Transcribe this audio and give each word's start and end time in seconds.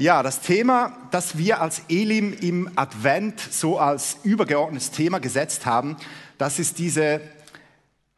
Ja, 0.00 0.22
das 0.22 0.40
Thema, 0.40 0.96
das 1.10 1.36
wir 1.36 1.60
als 1.60 1.82
Elim 1.90 2.32
im 2.32 2.70
Advent 2.74 3.38
so 3.38 3.78
als 3.78 4.16
übergeordnetes 4.22 4.92
Thema 4.92 5.20
gesetzt 5.20 5.66
haben, 5.66 5.98
das 6.38 6.58
ist 6.58 6.78
diese 6.78 7.20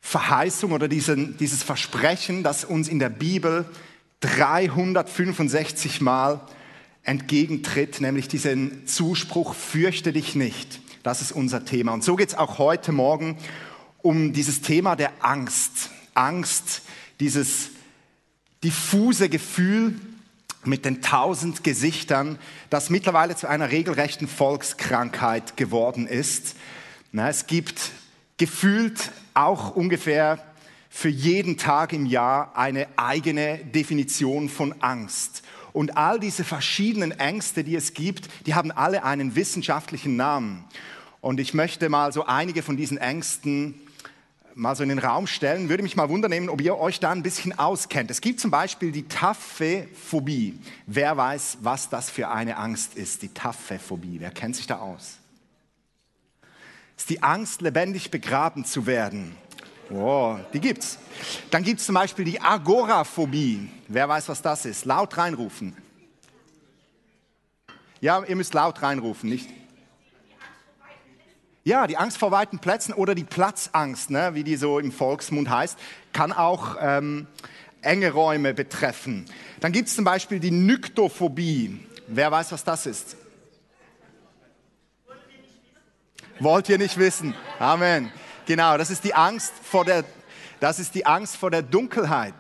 Verheißung 0.00 0.71
oder 0.71 0.87
diesen, 0.87 1.37
dieses 1.38 1.64
Versprechen, 1.64 2.45
das 2.45 2.64
uns 2.64 2.87
in 2.87 3.00
der 3.00 3.08
Bibel 3.08 3.64
365 4.21 6.00
Mal 6.00 6.40
entgegentritt, 7.03 8.01
nämlich 8.01 8.28
diesen 8.28 8.87
Zuspruch, 8.87 9.53
fürchte 9.53 10.12
dich 10.12 10.37
nicht. 10.37 10.78
Das 11.03 11.21
ist 11.21 11.33
unser 11.33 11.64
Thema. 11.64 11.94
Und 11.94 12.04
so 12.04 12.14
geht 12.14 12.28
es 12.28 12.38
auch 12.38 12.58
heute 12.58 12.92
Morgen 12.92 13.38
um 14.03 14.33
dieses 14.33 14.60
Thema 14.60 14.94
der 14.94 15.10
Angst. 15.19 15.90
Angst, 16.14 16.83
dieses 17.19 17.70
diffuse 18.62 19.28
Gefühl, 19.28 19.96
mit 20.65 20.84
den 20.84 21.02
tausend 21.02 21.65
Gesichtern, 21.65 22.38
das 22.70 22.91
mittlerweile 22.91 23.36
zu 23.36 23.48
einer 23.48 23.70
regelrechten 23.70 24.28
Volkskrankheit 24.28 25.56
geworden 25.56 26.06
ist. 26.06 26.56
Es 27.12 27.46
gibt 27.46 27.91
gefühlt 28.36 29.10
auch 29.34 29.74
ungefähr 29.74 30.38
für 30.88 31.09
jeden 31.09 31.56
Tag 31.56 31.92
im 31.92 32.06
Jahr 32.06 32.56
eine 32.56 32.86
eigene 32.96 33.59
Definition 33.59 34.48
von 34.48 34.74
Angst. 34.80 35.42
Und 35.72 35.96
all 35.96 36.20
diese 36.20 36.45
verschiedenen 36.45 37.12
Ängste, 37.12 37.64
die 37.64 37.77
es 37.77 37.94
gibt, 37.94 38.28
die 38.47 38.55
haben 38.55 38.70
alle 38.70 39.05
einen 39.05 39.34
wissenschaftlichen 39.34 40.16
Namen. 40.16 40.64
Und 41.22 41.41
ich 41.41 41.55
möchte 41.55 41.88
mal 41.88 42.12
so 42.12 42.27
einige 42.27 42.62
von 42.62 42.77
diesen 42.77 42.98
Ängsten 42.98 43.80
mal 44.55 44.74
so 44.77 44.83
in 44.83 44.88
den 44.88 44.98
Raum 44.98 45.27
stellen, 45.27 45.69
würde 45.69 45.83
mich 45.83 45.97
mal 45.97 46.09
wundern, 46.09 46.48
ob 46.48 46.61
ihr 46.61 46.79
euch 46.79 47.01
da 47.01 47.11
ein 47.11 47.23
bisschen 47.23 47.59
auskennt. 47.59 48.11
Es 48.11 48.20
gibt 48.20 48.41
zum 48.41 48.51
Beispiel 48.51 48.92
die 48.92 49.09
Taphophobie. 49.09 50.59
Wer 50.87 51.16
weiß, 51.16 51.59
was 51.62 51.88
das 51.88 52.11
für 52.11 52.28
eine 52.28 52.56
Angst 52.56 52.95
ist, 52.95 53.23
die 53.23 53.28
Taphophobie? 53.28 54.16
Wer 54.20 54.30
kennt 54.30 54.56
sich 54.56 54.66
da 54.66 54.78
aus? 54.78 55.19
Es 56.97 57.05
ist 57.05 57.11
die 57.11 57.22
Angst, 57.22 57.62
lebendig 57.62 58.11
begraben 58.11 58.64
zu 58.64 58.86
werden. 58.86 59.34
Oh, 59.91 60.39
die 60.53 60.61
gibt's. 60.61 60.98
Dann 61.50 61.62
gibt 61.62 61.81
es 61.81 61.87
zum 61.87 61.94
Beispiel 61.94 62.25
die 62.25 62.41
Agoraphobie. 62.41 63.69
Wer 63.89 64.09
weiß, 64.09 64.28
was 64.28 64.41
das 64.41 64.64
ist? 64.64 64.84
Laut 64.84 65.16
reinrufen. 65.16 65.77
Ja, 68.00 68.22
ihr 68.25 68.37
müsst 68.37 68.55
laut 68.55 68.83
reinrufen, 68.83 69.28
nicht? 69.28 69.48
Ja, 71.64 71.86
die 71.86 71.96
Angst 71.96 72.18
vor 72.18 72.32
weiten 72.32 72.58
Plätzen 72.58 72.92
oder 72.92 73.14
die 73.14 73.22
Platzangst, 73.24 74.10
ne, 74.10 74.34
wie 74.34 74.42
die 74.42 74.56
so 74.56 74.80
im 74.80 74.91
Volksmund 74.91 75.48
heißt, 75.48 75.78
kann 76.12 76.32
auch 76.32 76.77
ähm, 76.80 77.28
enge 77.82 78.10
Räume 78.12 78.52
betreffen. 78.52 79.27
Dann 79.60 79.70
gibt 79.70 79.88
es 79.88 79.94
zum 79.94 80.04
Beispiel 80.04 80.41
die 80.41 80.50
Nyktophobie. 80.50 81.78
Wer 82.08 82.32
weiß, 82.32 82.50
was 82.50 82.64
das 82.64 82.86
ist? 82.86 83.16
Wollt 86.41 86.69
ihr 86.69 86.78
nicht 86.78 86.98
wissen? 86.98 87.34
Amen. 87.60 88.10
Genau, 88.47 88.76
das 88.76 88.91
ist 88.91 89.04
die 89.04 89.14
Angst 89.14 89.52
vor 89.62 89.84
der, 89.84 90.04
das 90.58 90.80
ist 90.80 90.97
die 90.97 91.06
Angst 91.06 91.36
vor 91.36 91.52
der 91.52 91.62
Dunkelheit. 91.62 92.34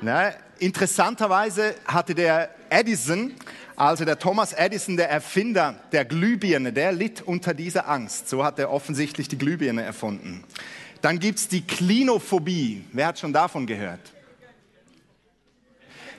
Ne? 0.00 0.34
Interessanterweise 0.58 1.74
hatte 1.86 2.14
der 2.14 2.50
Edison 2.70 3.34
also 3.78 4.04
der 4.04 4.18
Thomas 4.18 4.52
Edison, 4.52 4.96
der 4.96 5.08
Erfinder 5.08 5.76
der 5.92 6.04
Glühbirne, 6.04 6.72
der 6.72 6.90
litt 6.90 7.22
unter 7.22 7.54
dieser 7.54 7.88
Angst. 7.88 8.28
So 8.28 8.42
hat 8.42 8.58
er 8.58 8.72
offensichtlich 8.72 9.28
die 9.28 9.38
Glühbirne 9.38 9.82
erfunden. 9.82 10.42
Dann 11.00 11.20
gibt 11.20 11.38
es 11.38 11.46
die 11.46 11.60
Klinophobie. 11.60 12.84
Wer 12.92 13.06
hat 13.06 13.20
schon 13.20 13.32
davon 13.32 13.68
gehört? 13.68 14.00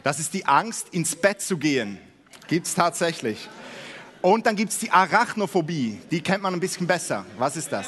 Das 0.03 0.19
ist 0.19 0.33
die 0.33 0.45
Angst, 0.45 0.87
ins 0.93 1.17
Bett 1.17 1.41
zu 1.41 1.57
gehen. 1.57 1.97
Gibt 2.47 2.65
es 2.65 2.75
tatsächlich. 2.75 3.49
Und 4.21 4.45
dann 4.45 4.55
gibt 4.55 4.71
es 4.71 4.79
die 4.79 4.91
Arachnophobie. 4.91 5.99
Die 6.11 6.21
kennt 6.21 6.41
man 6.41 6.53
ein 6.53 6.61
bisschen 6.61 6.87
besser. 6.87 7.25
Was 7.37 7.57
ist 7.57 7.73
das? 7.73 7.87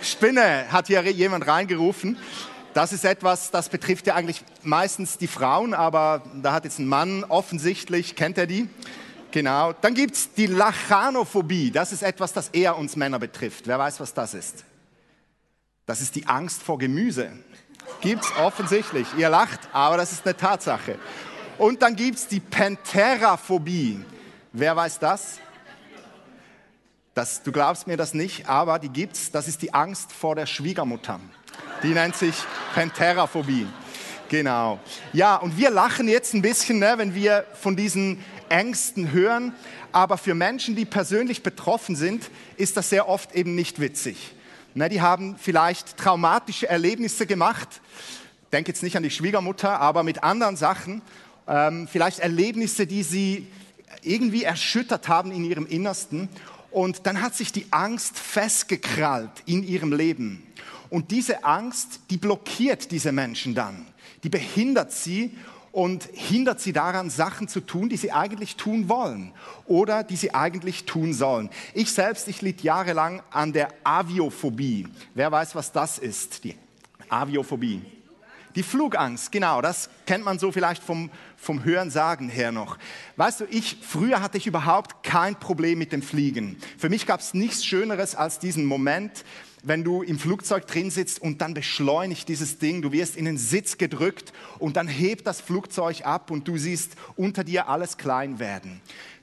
Spinne 0.00 0.72
hat 0.72 0.86
hier 0.86 1.02
jemand 1.02 1.46
reingerufen. 1.46 2.16
Das 2.74 2.92
ist 2.92 3.04
etwas, 3.04 3.50
das 3.50 3.68
betrifft 3.68 4.06
ja 4.06 4.14
eigentlich 4.14 4.42
meistens 4.62 5.18
die 5.18 5.26
Frauen, 5.26 5.74
aber 5.74 6.22
da 6.42 6.52
hat 6.52 6.64
jetzt 6.64 6.78
ein 6.78 6.86
Mann 6.86 7.22
offensichtlich, 7.24 8.16
kennt 8.16 8.38
er 8.38 8.46
die? 8.46 8.68
Genau. 9.30 9.72
Dann 9.72 9.94
gibt 9.94 10.14
es 10.14 10.32
die 10.32 10.46
Lachanophobie. 10.46 11.70
Das 11.70 11.92
ist 11.92 12.02
etwas, 12.02 12.32
das 12.32 12.48
eher 12.50 12.76
uns 12.76 12.96
Männer 12.96 13.18
betrifft. 13.18 13.66
Wer 13.66 13.78
weiß, 13.78 14.00
was 14.00 14.14
das 14.14 14.34
ist? 14.34 14.64
Das 15.86 16.00
ist 16.00 16.14
die 16.14 16.26
Angst 16.26 16.62
vor 16.62 16.78
Gemüse. 16.78 17.30
Gibt 18.00 18.24
es 18.24 18.36
offensichtlich. 18.36 19.06
Ihr 19.16 19.28
lacht, 19.28 19.60
aber 19.72 19.96
das 19.96 20.12
ist 20.12 20.24
eine 20.24 20.36
Tatsache. 20.36 20.98
Und 21.58 21.82
dann 21.82 21.96
gibt 21.96 22.18
es 22.18 22.28
die 22.28 22.40
Pentheraphobie. 22.40 24.04
Wer 24.52 24.76
weiß 24.76 24.98
das? 24.98 25.38
das? 27.14 27.42
Du 27.42 27.52
glaubst 27.52 27.86
mir 27.86 27.96
das 27.96 28.14
nicht, 28.14 28.48
aber 28.48 28.78
die 28.78 28.88
gibt 28.88 29.16
es. 29.16 29.30
Das 29.30 29.48
ist 29.48 29.62
die 29.62 29.74
Angst 29.74 30.12
vor 30.12 30.34
der 30.34 30.46
Schwiegermutter. 30.46 31.20
Die 31.82 31.94
nennt 31.94 32.14
sich 32.14 32.34
Pentheraphobie. 32.74 33.66
Genau. 34.28 34.78
Ja, 35.12 35.36
und 35.36 35.56
wir 35.58 35.70
lachen 35.70 36.06
jetzt 36.06 36.32
ein 36.32 36.40
bisschen, 36.40 36.78
ne, 36.78 36.94
wenn 36.96 37.12
wir 37.12 37.44
von 37.60 37.74
diesen 37.74 38.22
Ängsten 38.48 39.10
hören. 39.10 39.52
Aber 39.90 40.16
für 40.16 40.34
Menschen, 40.34 40.76
die 40.76 40.84
persönlich 40.84 41.42
betroffen 41.42 41.96
sind, 41.96 42.30
ist 42.56 42.76
das 42.76 42.88
sehr 42.88 43.08
oft 43.08 43.34
eben 43.34 43.56
nicht 43.56 43.80
witzig. 43.80 44.32
Ne, 44.74 44.88
die 44.88 45.00
haben 45.00 45.36
vielleicht 45.36 45.96
traumatische 45.96 46.68
Erlebnisse 46.68 47.26
gemacht. 47.26 47.80
Denke 48.52 48.70
jetzt 48.70 48.84
nicht 48.84 48.96
an 48.96 49.02
die 49.02 49.10
Schwiegermutter, 49.10 49.80
aber 49.80 50.04
mit 50.04 50.22
anderen 50.22 50.56
Sachen. 50.56 51.02
Ähm, 51.48 51.88
vielleicht 51.90 52.20
Erlebnisse, 52.20 52.86
die 52.86 53.02
sie 53.02 53.48
irgendwie 54.02 54.44
erschüttert 54.44 55.08
haben 55.08 55.32
in 55.32 55.44
ihrem 55.44 55.66
Innersten. 55.66 56.28
Und 56.70 57.06
dann 57.06 57.20
hat 57.20 57.34
sich 57.34 57.50
die 57.50 57.66
Angst 57.70 58.18
festgekrallt 58.18 59.42
in 59.46 59.64
ihrem 59.64 59.92
Leben. 59.92 60.46
Und 60.92 61.10
diese 61.10 61.42
Angst, 61.42 62.00
die 62.10 62.18
blockiert 62.18 62.90
diese 62.90 63.12
Menschen 63.12 63.54
dann, 63.54 63.86
die 64.24 64.28
behindert 64.28 64.92
sie 64.92 65.34
und 65.72 66.06
hindert 66.12 66.60
sie 66.60 66.74
daran, 66.74 67.08
Sachen 67.08 67.48
zu 67.48 67.60
tun, 67.60 67.88
die 67.88 67.96
sie 67.96 68.12
eigentlich 68.12 68.56
tun 68.56 68.90
wollen 68.90 69.32
oder 69.64 70.04
die 70.04 70.16
sie 70.16 70.34
eigentlich 70.34 70.84
tun 70.84 71.14
sollen. 71.14 71.48
Ich 71.72 71.92
selbst, 71.92 72.28
ich 72.28 72.42
litt 72.42 72.62
jahrelang 72.62 73.22
an 73.30 73.54
der 73.54 73.68
Aviophobie. 73.84 74.86
Wer 75.14 75.32
weiß, 75.32 75.54
was 75.54 75.72
das 75.72 75.98
ist? 75.98 76.44
Die 76.44 76.56
Aviophobie. 77.08 77.80
Die 78.54 78.62
Flugangst, 78.62 79.32
genau, 79.32 79.62
das 79.62 79.88
kennt 80.04 80.26
man 80.26 80.38
so 80.38 80.52
vielleicht 80.52 80.82
vom, 80.82 81.08
vom 81.38 81.64
Hörensagen 81.64 82.28
her 82.28 82.52
noch. 82.52 82.76
Weißt 83.16 83.40
du, 83.40 83.44
ich, 83.48 83.78
früher 83.80 84.20
hatte 84.20 84.36
ich 84.36 84.46
überhaupt 84.46 85.02
kein 85.02 85.36
Problem 85.36 85.78
mit 85.78 85.90
dem 85.90 86.02
Fliegen. 86.02 86.58
Für 86.76 86.90
mich 86.90 87.06
gab 87.06 87.20
es 87.20 87.32
nichts 87.32 87.64
Schöneres 87.64 88.14
als 88.14 88.40
diesen 88.40 88.66
Moment, 88.66 89.24
wenn 89.62 89.84
du 89.84 90.02
im 90.02 90.18
Flugzeug 90.18 90.66
drin 90.66 90.90
sitzt 90.90 91.22
und 91.22 91.40
dann 91.40 91.54
beschleunigt 91.54 92.28
dieses 92.28 92.58
Ding, 92.58 92.82
du 92.82 92.92
wirst 92.92 93.16
in 93.16 93.24
den 93.24 93.38
Sitz 93.38 93.78
gedrückt 93.78 94.32
und 94.58 94.76
dann 94.76 94.88
hebt 94.88 95.26
das 95.26 95.40
Flugzeug 95.40 96.04
ab 96.04 96.30
und 96.30 96.48
du 96.48 96.56
siehst 96.56 96.96
unter 97.16 97.44
dir 97.44 97.68
alles 97.68 97.96
klein 97.96 98.38
werden. 98.38 98.80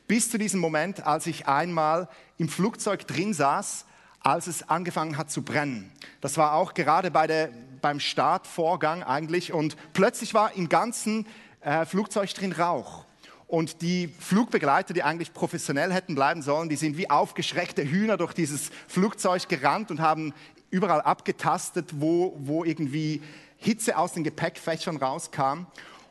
Bis 0.07 0.31
zu 0.31 0.37
diesem 0.37 0.59
Moment, 0.59 1.05
als 1.05 1.27
ich 1.27 1.47
einmal 1.47 2.07
im 2.37 2.49
Flugzeug 2.49 3.05
drin 3.05 3.33
saß, 3.33 3.85
als 4.21 4.47
es 4.47 4.67
angefangen 4.67 5.17
hat 5.17 5.29
zu 5.29 5.43
brennen. 5.43 5.91
Das 6.21 6.37
war 6.37 6.53
auch 6.53 6.73
gerade 6.73 7.11
bei 7.11 7.27
der, 7.27 7.49
beim 7.81 7.99
Startvorgang 7.99 9.03
eigentlich 9.03 9.53
und 9.53 9.75
plötzlich 9.93 10.33
war 10.33 10.53
im 10.55 10.69
ganzen 10.69 11.25
äh, 11.61 11.85
Flugzeug 11.85 12.33
drin 12.33 12.53
Rauch. 12.53 13.05
Und 13.49 13.81
die 13.81 14.13
Flugbegleiter, 14.19 14.93
die 14.93 15.01
eigentlich 15.01 15.33
professionell 15.33 15.91
hätten 15.91 16.13
bleiben 16.13 16.43
sollen, 16.43 16.69
die 16.69 16.75
sind 16.75 16.97
wie 16.97 17.09
aufgeschreckte 17.09 17.83
Hühner 17.83 18.15
durch 18.15 18.33
dieses 18.33 18.69
Flugzeug 18.87 19.49
gerannt 19.49 19.89
und 19.89 19.99
haben 19.99 20.35
überall 20.69 21.01
abgetastet, 21.01 21.89
wo, 21.95 22.35
wo 22.37 22.63
irgendwie 22.63 23.23
Hitze 23.57 23.97
aus 23.97 24.13
den 24.13 24.23
Gepäckfächern 24.23 24.97
rauskam. 24.97 25.65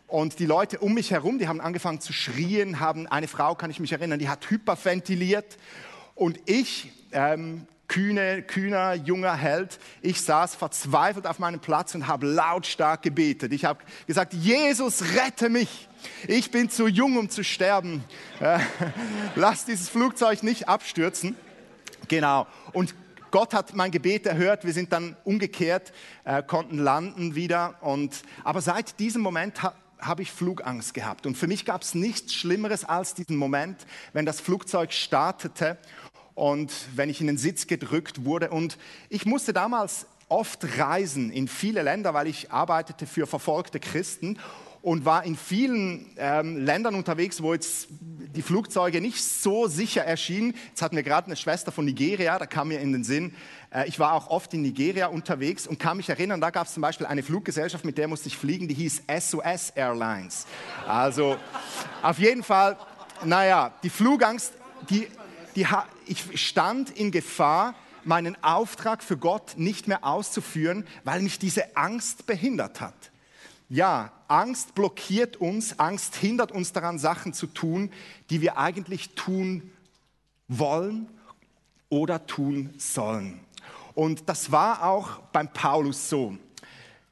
Und 0.08 0.40
die 0.40 0.46
Leute 0.46 0.80
um 0.80 0.94
mich 0.94 1.12
herum, 1.12 1.38
die 1.38 1.46
haben 1.46 1.60
angefangen 1.60 2.00
zu 2.00 2.12
schrien, 2.12 2.80
haben 2.80 3.06
eine 3.06 3.28
Frau, 3.28 3.54
kann 3.54 3.70
ich 3.70 3.78
mich 3.78 3.92
erinnern, 3.92 4.18
die 4.18 4.28
hat 4.28 4.50
hyperventiliert. 4.50 5.58
Und 6.16 6.40
ich, 6.46 6.90
ähm, 7.12 7.68
kühne, 7.88 8.42
kühner, 8.42 8.94
junger 8.94 9.34
Held, 9.34 9.78
ich 10.02 10.20
saß 10.20 10.54
verzweifelt 10.54 11.26
auf 11.26 11.38
meinem 11.38 11.58
Platz 11.58 11.94
und 11.94 12.06
habe 12.06 12.26
lautstark 12.26 13.02
gebetet. 13.02 13.52
Ich 13.52 13.64
habe 13.64 13.80
gesagt, 14.06 14.34
Jesus, 14.34 15.02
rette 15.16 15.48
mich. 15.48 15.88
Ich 16.28 16.50
bin 16.50 16.70
zu 16.70 16.86
jung, 16.86 17.16
um 17.16 17.28
zu 17.30 17.42
sterben. 17.42 18.04
Äh, 18.40 18.60
lass 19.34 19.64
dieses 19.64 19.88
Flugzeug 19.88 20.42
nicht 20.42 20.68
abstürzen. 20.68 21.34
Genau. 22.08 22.46
Und 22.72 22.94
Gott 23.30 23.52
hat 23.52 23.74
mein 23.74 23.90
Gebet 23.90 24.26
erhört. 24.26 24.64
Wir 24.64 24.72
sind 24.72 24.92
dann 24.92 25.16
umgekehrt, 25.24 25.92
äh, 26.24 26.42
konnten 26.42 26.78
landen 26.78 27.34
wieder. 27.34 27.76
Und, 27.82 28.22
aber 28.44 28.60
seit 28.60 28.98
diesem 29.00 29.22
Moment 29.22 29.62
ha, 29.62 29.74
habe 29.98 30.22
ich 30.22 30.30
Flugangst 30.30 30.94
gehabt. 30.94 31.26
Und 31.26 31.36
für 31.36 31.46
mich 31.46 31.64
gab 31.64 31.82
es 31.82 31.94
nichts 31.94 32.34
Schlimmeres 32.34 32.84
als 32.84 33.14
diesen 33.14 33.36
Moment, 33.36 33.86
wenn 34.12 34.24
das 34.24 34.40
Flugzeug 34.40 34.92
startete 34.92 35.76
und 36.38 36.72
wenn 36.94 37.10
ich 37.10 37.20
in 37.20 37.26
den 37.26 37.38
Sitz 37.38 37.66
gedrückt 37.66 38.24
wurde. 38.24 38.50
Und 38.50 38.78
ich 39.08 39.26
musste 39.26 39.52
damals 39.52 40.06
oft 40.28 40.78
reisen 40.78 41.30
in 41.30 41.48
viele 41.48 41.82
Länder, 41.82 42.14
weil 42.14 42.28
ich 42.28 42.52
arbeitete 42.52 43.06
für 43.06 43.26
verfolgte 43.26 43.80
Christen. 43.80 44.38
und 44.80 45.04
war 45.04 45.24
in 45.24 45.36
vielen 45.36 46.06
ähm, 46.18 46.56
Ländern 46.56 46.94
unterwegs, 46.94 47.42
wo 47.42 47.52
jetzt 47.52 47.88
die 47.90 48.42
Flugzeuge 48.42 49.00
nicht 49.00 49.22
so 49.22 49.66
sicher 49.66 50.04
erschienen. 50.04 50.54
Jetzt 50.68 50.82
hatten 50.82 50.94
wir 50.94 51.02
gerade 51.02 51.26
eine 51.26 51.36
Schwester 51.36 51.72
von 51.72 51.84
Nigeria, 51.84 52.38
da 52.38 52.46
kam 52.46 52.68
mir 52.68 52.78
in 52.78 52.92
den 52.92 53.02
Sinn, 53.02 53.34
äh, 53.70 53.88
ich 53.88 53.98
war 53.98 54.12
auch 54.12 54.30
oft 54.30 54.54
in 54.54 54.62
Nigeria 54.62 55.08
unterwegs 55.08 55.66
und 55.66 55.80
kann 55.80 55.96
mich 55.96 56.08
erinnern, 56.08 56.40
da 56.40 56.50
gab 56.50 56.68
es 56.68 56.74
zum 56.74 56.80
Beispiel 56.80 57.06
eine 57.06 57.24
Fluggesellschaft, 57.24 57.84
mit 57.84 57.98
der 57.98 58.06
musste 58.06 58.28
ich 58.28 58.36
fliegen, 58.36 58.68
die 58.68 58.74
hieß 58.74 59.02
SOS 59.20 59.70
Airlines. 59.70 60.46
Also 60.86 61.36
auf 62.00 62.18
jeden 62.20 62.44
Fall, 62.44 62.76
naja, 63.24 63.74
die 63.82 63.90
Flugangst, 63.90 64.52
die, 64.88 65.08
die, 65.56 65.66
ich 66.06 66.40
stand 66.40 66.90
in 66.90 67.10
Gefahr, 67.10 67.74
meinen 68.04 68.42
Auftrag 68.42 69.02
für 69.02 69.16
Gott 69.16 69.54
nicht 69.56 69.88
mehr 69.88 70.04
auszuführen, 70.04 70.86
weil 71.04 71.20
mich 71.20 71.38
diese 71.38 71.76
Angst 71.76 72.26
behindert 72.26 72.80
hat. 72.80 72.94
Ja, 73.68 74.12
Angst 74.28 74.74
blockiert 74.74 75.36
uns, 75.36 75.78
Angst 75.78 76.16
hindert 76.16 76.52
uns 76.52 76.72
daran, 76.72 76.98
Sachen 76.98 77.34
zu 77.34 77.46
tun, 77.46 77.92
die 78.30 78.40
wir 78.40 78.56
eigentlich 78.56 79.14
tun 79.14 79.70
wollen 80.48 81.08
oder 81.90 82.26
tun 82.26 82.72
sollen. 82.78 83.40
Und 83.94 84.28
das 84.28 84.52
war 84.52 84.84
auch 84.84 85.18
beim 85.32 85.52
Paulus 85.52 86.08
so. 86.08 86.36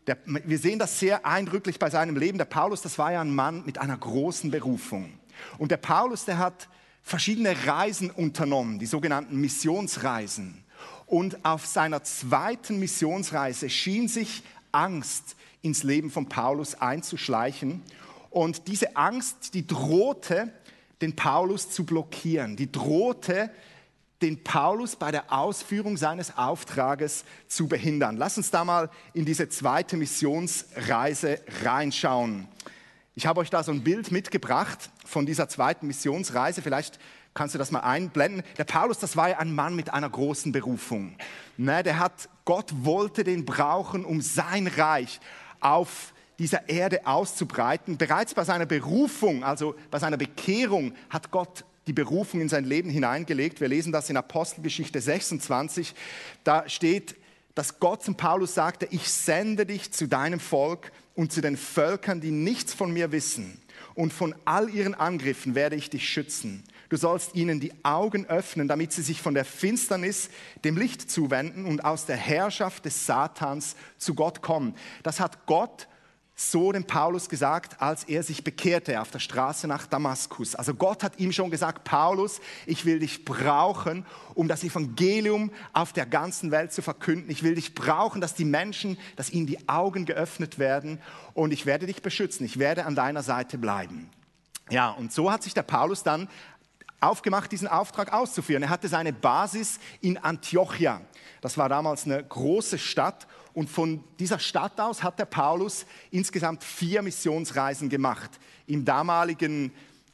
Der, 0.06 0.16
wir 0.24 0.58
sehen 0.58 0.78
das 0.78 0.98
sehr 0.98 1.26
eindrücklich 1.26 1.78
bei 1.78 1.90
seinem 1.90 2.16
Leben. 2.16 2.38
Der 2.38 2.44
Paulus, 2.44 2.80
das 2.80 2.96
war 2.96 3.12
ja 3.12 3.20
ein 3.20 3.34
Mann 3.34 3.64
mit 3.66 3.78
einer 3.78 3.96
großen 3.96 4.50
Berufung. 4.50 5.12
Und 5.58 5.70
der 5.70 5.78
Paulus, 5.78 6.24
der 6.24 6.38
hat 6.38 6.68
verschiedene 7.06 7.54
Reisen 7.66 8.10
unternommen, 8.10 8.80
die 8.80 8.86
sogenannten 8.86 9.36
Missionsreisen. 9.36 10.64
Und 11.06 11.44
auf 11.44 11.64
seiner 11.64 12.02
zweiten 12.02 12.80
Missionsreise 12.80 13.70
schien 13.70 14.08
sich 14.08 14.42
Angst 14.72 15.36
ins 15.62 15.84
Leben 15.84 16.10
von 16.10 16.28
Paulus 16.28 16.74
einzuschleichen. 16.74 17.84
Und 18.28 18.66
diese 18.66 18.96
Angst, 18.96 19.54
die 19.54 19.64
drohte, 19.64 20.52
den 21.00 21.14
Paulus 21.14 21.70
zu 21.70 21.86
blockieren. 21.86 22.56
Die 22.56 22.72
drohte, 22.72 23.50
den 24.20 24.42
Paulus 24.42 24.96
bei 24.96 25.12
der 25.12 25.32
Ausführung 25.32 25.96
seines 25.96 26.36
Auftrages 26.36 27.24
zu 27.46 27.68
behindern. 27.68 28.16
Lass 28.16 28.36
uns 28.36 28.50
da 28.50 28.64
mal 28.64 28.90
in 29.14 29.24
diese 29.24 29.48
zweite 29.48 29.96
Missionsreise 29.96 31.38
reinschauen. 31.62 32.48
Ich 33.18 33.26
habe 33.26 33.40
euch 33.40 33.48
da 33.48 33.62
so 33.62 33.72
ein 33.72 33.82
Bild 33.82 34.12
mitgebracht 34.12 34.90
von 35.06 35.24
dieser 35.24 35.48
zweiten 35.48 35.86
Missionsreise. 35.86 36.60
Vielleicht 36.60 36.98
kannst 37.32 37.54
du 37.54 37.58
das 37.58 37.70
mal 37.70 37.80
einblenden. 37.80 38.42
Der 38.58 38.64
Paulus, 38.64 38.98
das 38.98 39.16
war 39.16 39.30
ja 39.30 39.38
ein 39.38 39.54
Mann 39.54 39.74
mit 39.74 39.94
einer 39.94 40.10
großen 40.10 40.52
Berufung. 40.52 41.16
Ne, 41.56 41.82
der 41.82 41.98
hat, 41.98 42.28
Gott 42.44 42.74
wollte 42.82 43.24
den 43.24 43.46
brauchen, 43.46 44.04
um 44.04 44.20
sein 44.20 44.66
Reich 44.66 45.18
auf 45.60 46.12
dieser 46.38 46.68
Erde 46.68 47.06
auszubreiten. 47.06 47.96
Bereits 47.96 48.34
bei 48.34 48.44
seiner 48.44 48.66
Berufung, 48.66 49.44
also 49.44 49.76
bei 49.90 49.98
seiner 49.98 50.18
Bekehrung, 50.18 50.92
hat 51.08 51.30
Gott 51.30 51.64
die 51.86 51.94
Berufung 51.94 52.42
in 52.42 52.50
sein 52.50 52.66
Leben 52.66 52.90
hineingelegt. 52.90 53.62
Wir 53.62 53.68
lesen 53.68 53.92
das 53.92 54.10
in 54.10 54.18
Apostelgeschichte 54.18 55.00
26. 55.00 55.94
Da 56.44 56.68
steht, 56.68 57.16
dass 57.54 57.80
Gott 57.80 58.02
zum 58.02 58.18
Paulus 58.18 58.52
sagte, 58.52 58.86
ich 58.90 59.08
sende 59.10 59.64
dich 59.64 59.90
zu 59.90 60.06
deinem 60.06 60.38
Volk 60.38 60.92
und 61.16 61.32
zu 61.32 61.40
den 61.40 61.56
Völkern, 61.56 62.20
die 62.20 62.30
nichts 62.30 62.72
von 62.72 62.92
mir 62.92 63.10
wissen. 63.10 63.60
Und 63.94 64.12
von 64.12 64.34
all 64.44 64.68
ihren 64.70 64.94
Angriffen 64.94 65.54
werde 65.54 65.74
ich 65.74 65.90
dich 65.90 66.08
schützen. 66.08 66.62
Du 66.88 66.96
sollst 66.96 67.34
ihnen 67.34 67.58
die 67.58 67.72
Augen 67.82 68.26
öffnen, 68.26 68.68
damit 68.68 68.92
sie 68.92 69.02
sich 69.02 69.20
von 69.20 69.34
der 69.34 69.44
Finsternis 69.44 70.28
dem 70.64 70.76
Licht 70.76 71.10
zuwenden 71.10 71.64
und 71.64 71.84
aus 71.84 72.06
der 72.06 72.16
Herrschaft 72.16 72.84
des 72.84 73.06
Satans 73.06 73.74
zu 73.98 74.14
Gott 74.14 74.42
kommen. 74.42 74.74
Das 75.02 75.18
hat 75.18 75.46
Gott 75.46 75.88
so 76.38 76.70
dem 76.70 76.84
Paulus 76.84 77.30
gesagt, 77.30 77.80
als 77.80 78.04
er 78.04 78.22
sich 78.22 78.44
bekehrte 78.44 79.00
auf 79.00 79.10
der 79.10 79.20
Straße 79.20 79.66
nach 79.66 79.86
Damaskus. 79.86 80.54
Also 80.54 80.74
Gott 80.74 81.02
hat 81.02 81.18
ihm 81.18 81.32
schon 81.32 81.50
gesagt, 81.50 81.84
Paulus, 81.84 82.40
ich 82.66 82.84
will 82.84 82.98
dich 82.98 83.24
brauchen, 83.24 84.04
um 84.34 84.46
das 84.46 84.62
Evangelium 84.62 85.50
auf 85.72 85.94
der 85.94 86.04
ganzen 86.04 86.50
Welt 86.50 86.74
zu 86.74 86.82
verkünden. 86.82 87.30
Ich 87.30 87.42
will 87.42 87.54
dich 87.54 87.74
brauchen, 87.74 88.20
dass 88.20 88.34
die 88.34 88.44
Menschen, 88.44 88.98
dass 89.16 89.30
ihnen 89.30 89.46
die 89.46 89.66
Augen 89.66 90.04
geöffnet 90.04 90.58
werden 90.58 91.00
und 91.32 91.52
ich 91.52 91.64
werde 91.64 91.86
dich 91.86 92.02
beschützen. 92.02 92.44
Ich 92.44 92.58
werde 92.58 92.84
an 92.84 92.94
deiner 92.94 93.22
Seite 93.22 93.56
bleiben. 93.56 94.10
Ja, 94.68 94.90
und 94.90 95.14
so 95.14 95.32
hat 95.32 95.42
sich 95.42 95.54
der 95.54 95.62
Paulus 95.62 96.02
dann 96.02 96.28
aufgemacht, 97.00 97.50
diesen 97.50 97.68
Auftrag 97.68 98.12
auszuführen. 98.12 98.62
Er 98.62 98.68
hatte 98.68 98.88
seine 98.88 99.14
Basis 99.14 99.78
in 100.02 100.18
Antiochia. 100.18 101.00
Das 101.40 101.56
war 101.56 101.70
damals 101.70 102.04
eine 102.04 102.22
große 102.22 102.78
Stadt. 102.78 103.26
Und 103.56 103.70
von 103.70 104.04
dieser 104.18 104.38
Stadt 104.38 104.78
aus 104.78 105.02
hat 105.02 105.18
der 105.18 105.24
Paulus 105.24 105.86
insgesamt 106.10 106.62
vier 106.62 107.00
Missionsreisen 107.00 107.88
gemacht. 107.88 108.30
Im 108.66 108.84
damaligen 108.84 109.72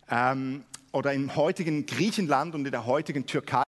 ähm, 0.09 0.63
oder 0.93 1.13
im 1.13 1.35
heutigen 1.35 1.85
Griechenland 1.85 2.55
und 2.55 2.67
in 2.67 2.71
der 2.71 2.87
heutigen 2.87 3.27
Türkei. 3.27 3.65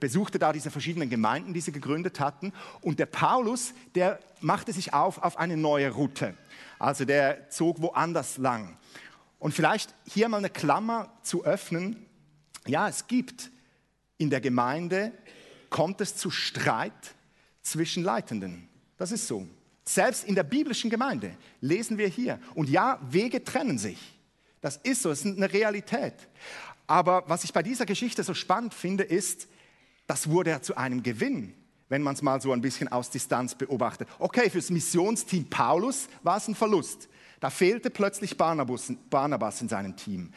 Besuchte 0.00 0.38
da 0.38 0.52
diese 0.52 0.70
verschiedenen 0.70 1.10
Gemeinden, 1.10 1.54
die 1.54 1.60
sie 1.60 1.72
gegründet 1.72 2.20
hatten. 2.20 2.52
Und 2.80 2.98
der 2.98 3.06
Paulus, 3.06 3.74
der 3.94 4.18
machte 4.40 4.72
sich 4.72 4.92
auf 4.92 5.22
auf 5.22 5.38
eine 5.38 5.56
neue 5.56 5.90
Route. 5.90 6.34
Also 6.78 7.04
der 7.04 7.50
zog 7.50 7.80
woanders 7.80 8.38
lang. 8.38 8.76
Und 9.38 9.52
vielleicht 9.52 9.94
hier 10.06 10.28
mal 10.28 10.38
eine 10.38 10.50
Klammer 10.50 11.12
zu 11.22 11.44
öffnen. 11.44 12.06
Ja, 12.66 12.88
es 12.88 13.06
gibt 13.06 13.50
in 14.18 14.30
der 14.30 14.40
Gemeinde, 14.40 15.12
kommt 15.70 16.00
es 16.00 16.16
zu 16.16 16.30
Streit 16.30 17.14
zwischen 17.62 18.02
Leitenden. 18.02 18.68
Das 18.96 19.12
ist 19.12 19.26
so. 19.26 19.46
Selbst 19.84 20.24
in 20.24 20.34
der 20.34 20.42
biblischen 20.42 20.90
Gemeinde 20.90 21.36
lesen 21.60 21.98
wir 21.98 22.08
hier. 22.08 22.40
Und 22.54 22.68
ja, 22.68 22.98
Wege 23.08 23.44
trennen 23.44 23.78
sich. 23.78 23.98
Das 24.60 24.78
ist 24.78 25.02
so, 25.02 25.10
es 25.10 25.24
ist 25.24 25.36
eine 25.36 25.52
Realität. 25.52 26.14
Aber 26.86 27.24
was 27.28 27.44
ich 27.44 27.52
bei 27.52 27.62
dieser 27.62 27.86
Geschichte 27.86 28.22
so 28.22 28.34
spannend 28.34 28.74
finde, 28.74 29.04
ist, 29.04 29.48
das 30.06 30.30
wurde 30.30 30.50
ja 30.50 30.62
zu 30.62 30.76
einem 30.76 31.02
Gewinn, 31.02 31.54
wenn 31.88 32.02
man 32.02 32.14
es 32.14 32.22
mal 32.22 32.40
so 32.40 32.52
ein 32.52 32.60
bisschen 32.60 32.88
aus 32.88 33.10
Distanz 33.10 33.54
beobachtet. 33.54 34.08
Okay, 34.18 34.50
fürs 34.50 34.70
Missionsteam 34.70 35.48
Paulus 35.48 36.08
war 36.22 36.36
es 36.36 36.48
ein 36.48 36.54
Verlust. 36.54 37.08
Da 37.40 37.50
fehlte 37.50 37.90
plötzlich 37.90 38.36
Barnabas, 38.36 38.90
in 39.60 39.68
seinem 39.68 39.96
Team. 39.96 40.32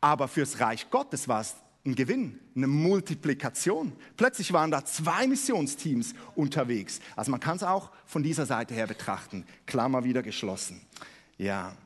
Aber 0.00 0.28
fürs 0.28 0.60
Reich 0.60 0.90
Gottes 0.90 1.28
war 1.28 1.40
es 1.40 1.56
ein 1.86 1.94
Gewinn, 1.94 2.40
eine 2.56 2.66
Multiplikation. 2.66 3.92
Plötzlich 4.16 4.52
waren 4.52 4.70
da 4.70 4.84
zwei 4.84 5.26
Missionsteams 5.26 6.14
unterwegs. 6.34 7.00
Also 7.16 7.30
man 7.30 7.40
kann 7.40 7.56
es 7.56 7.62
auch 7.62 7.90
von 8.06 8.22
dieser 8.22 8.46
Seite 8.46 8.74
her 8.74 8.86
betrachten. 8.86 9.44
Klammer 9.66 10.04
wieder 10.04 10.22
geschlossen. 10.22 10.80
Ja. 11.36 11.76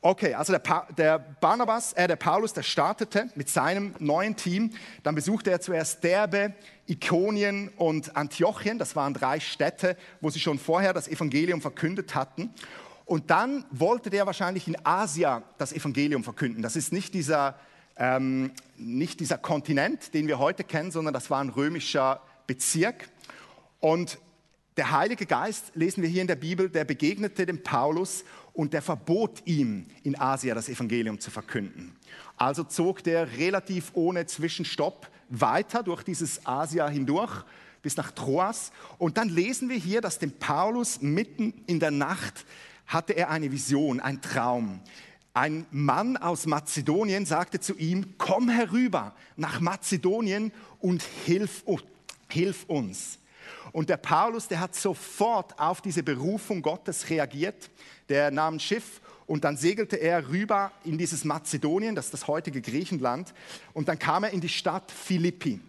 Okay, 0.00 0.32
also 0.34 0.52
der, 0.52 0.60
pa 0.60 0.86
der 0.96 1.18
Barnabas, 1.18 1.92
äh, 1.94 2.06
der 2.06 2.14
Paulus, 2.14 2.52
der 2.52 2.62
startete 2.62 3.30
mit 3.34 3.48
seinem 3.48 3.94
neuen 3.98 4.36
Team. 4.36 4.70
Dann 5.02 5.16
besuchte 5.16 5.50
er 5.50 5.60
zuerst 5.60 6.04
Derbe, 6.04 6.54
Ikonien 6.86 7.68
und 7.76 8.16
Antiochien. 8.16 8.78
Das 8.78 8.94
waren 8.94 9.12
drei 9.12 9.40
Städte, 9.40 9.96
wo 10.20 10.30
sie 10.30 10.38
schon 10.38 10.60
vorher 10.60 10.92
das 10.92 11.08
Evangelium 11.08 11.60
verkündet 11.60 12.14
hatten. 12.14 12.54
Und 13.06 13.30
dann 13.30 13.64
wollte 13.72 14.08
der 14.08 14.24
wahrscheinlich 14.24 14.68
in 14.68 14.76
Asia 14.84 15.42
das 15.58 15.72
Evangelium 15.72 16.22
verkünden. 16.22 16.62
Das 16.62 16.76
ist 16.76 16.92
nicht 16.92 17.12
dieser, 17.12 17.58
ähm, 17.96 18.52
nicht 18.76 19.18
dieser 19.18 19.38
Kontinent, 19.38 20.14
den 20.14 20.28
wir 20.28 20.38
heute 20.38 20.62
kennen, 20.62 20.92
sondern 20.92 21.12
das 21.12 21.28
war 21.28 21.40
ein 21.40 21.48
römischer 21.48 22.22
Bezirk. 22.46 23.08
Und 23.80 24.18
der 24.76 24.92
Heilige 24.92 25.26
Geist, 25.26 25.72
lesen 25.74 26.04
wir 26.04 26.08
hier 26.08 26.22
in 26.22 26.28
der 26.28 26.36
Bibel, 26.36 26.68
der 26.68 26.84
begegnete 26.84 27.46
dem 27.46 27.64
Paulus 27.64 28.24
und 28.58 28.72
der 28.72 28.82
verbot 28.82 29.42
ihm, 29.44 29.86
in 30.02 30.18
Asia 30.18 30.52
das 30.52 30.68
Evangelium 30.68 31.20
zu 31.20 31.30
verkünden. 31.30 31.94
Also 32.36 32.64
zog 32.64 33.04
der 33.04 33.38
relativ 33.38 33.92
ohne 33.94 34.26
Zwischenstopp 34.26 35.08
weiter 35.28 35.84
durch 35.84 36.02
dieses 36.02 36.44
Asia 36.44 36.88
hindurch 36.88 37.44
bis 37.82 37.96
nach 37.96 38.10
Troas. 38.10 38.72
Und 38.98 39.16
dann 39.16 39.28
lesen 39.28 39.68
wir 39.68 39.76
hier, 39.76 40.00
dass 40.00 40.18
dem 40.18 40.32
Paulus 40.32 41.00
mitten 41.00 41.54
in 41.68 41.78
der 41.78 41.92
Nacht 41.92 42.44
hatte 42.88 43.12
er 43.12 43.30
eine 43.30 43.52
Vision, 43.52 44.00
einen 44.00 44.22
Traum. 44.22 44.80
Ein 45.34 45.64
Mann 45.70 46.16
aus 46.16 46.46
Mazedonien 46.46 47.26
sagte 47.26 47.60
zu 47.60 47.76
ihm, 47.76 48.14
komm 48.18 48.48
herüber 48.48 49.14
nach 49.36 49.60
Mazedonien 49.60 50.50
und 50.80 51.04
hilf, 51.24 51.62
hilf 52.28 52.64
uns. 52.64 53.17
Und 53.72 53.88
der 53.88 53.96
Paulus, 53.96 54.48
der 54.48 54.60
hat 54.60 54.74
sofort 54.74 55.58
auf 55.58 55.80
diese 55.80 56.02
Berufung 56.02 56.62
Gottes 56.62 57.10
reagiert. 57.10 57.70
Der 58.08 58.30
nahm 58.30 58.56
ein 58.56 58.60
Schiff 58.60 59.00
und 59.26 59.44
dann 59.44 59.56
segelte 59.56 59.96
er 59.96 60.28
rüber 60.28 60.72
in 60.84 60.96
dieses 60.96 61.24
Mazedonien, 61.24 61.94
das 61.94 62.06
ist 62.06 62.14
das 62.14 62.28
heutige 62.28 62.62
Griechenland. 62.62 63.34
Und 63.74 63.88
dann 63.88 63.98
kam 63.98 64.24
er 64.24 64.30
in 64.30 64.40
die 64.40 64.48
Stadt 64.48 64.90
Philippi. 64.90 65.60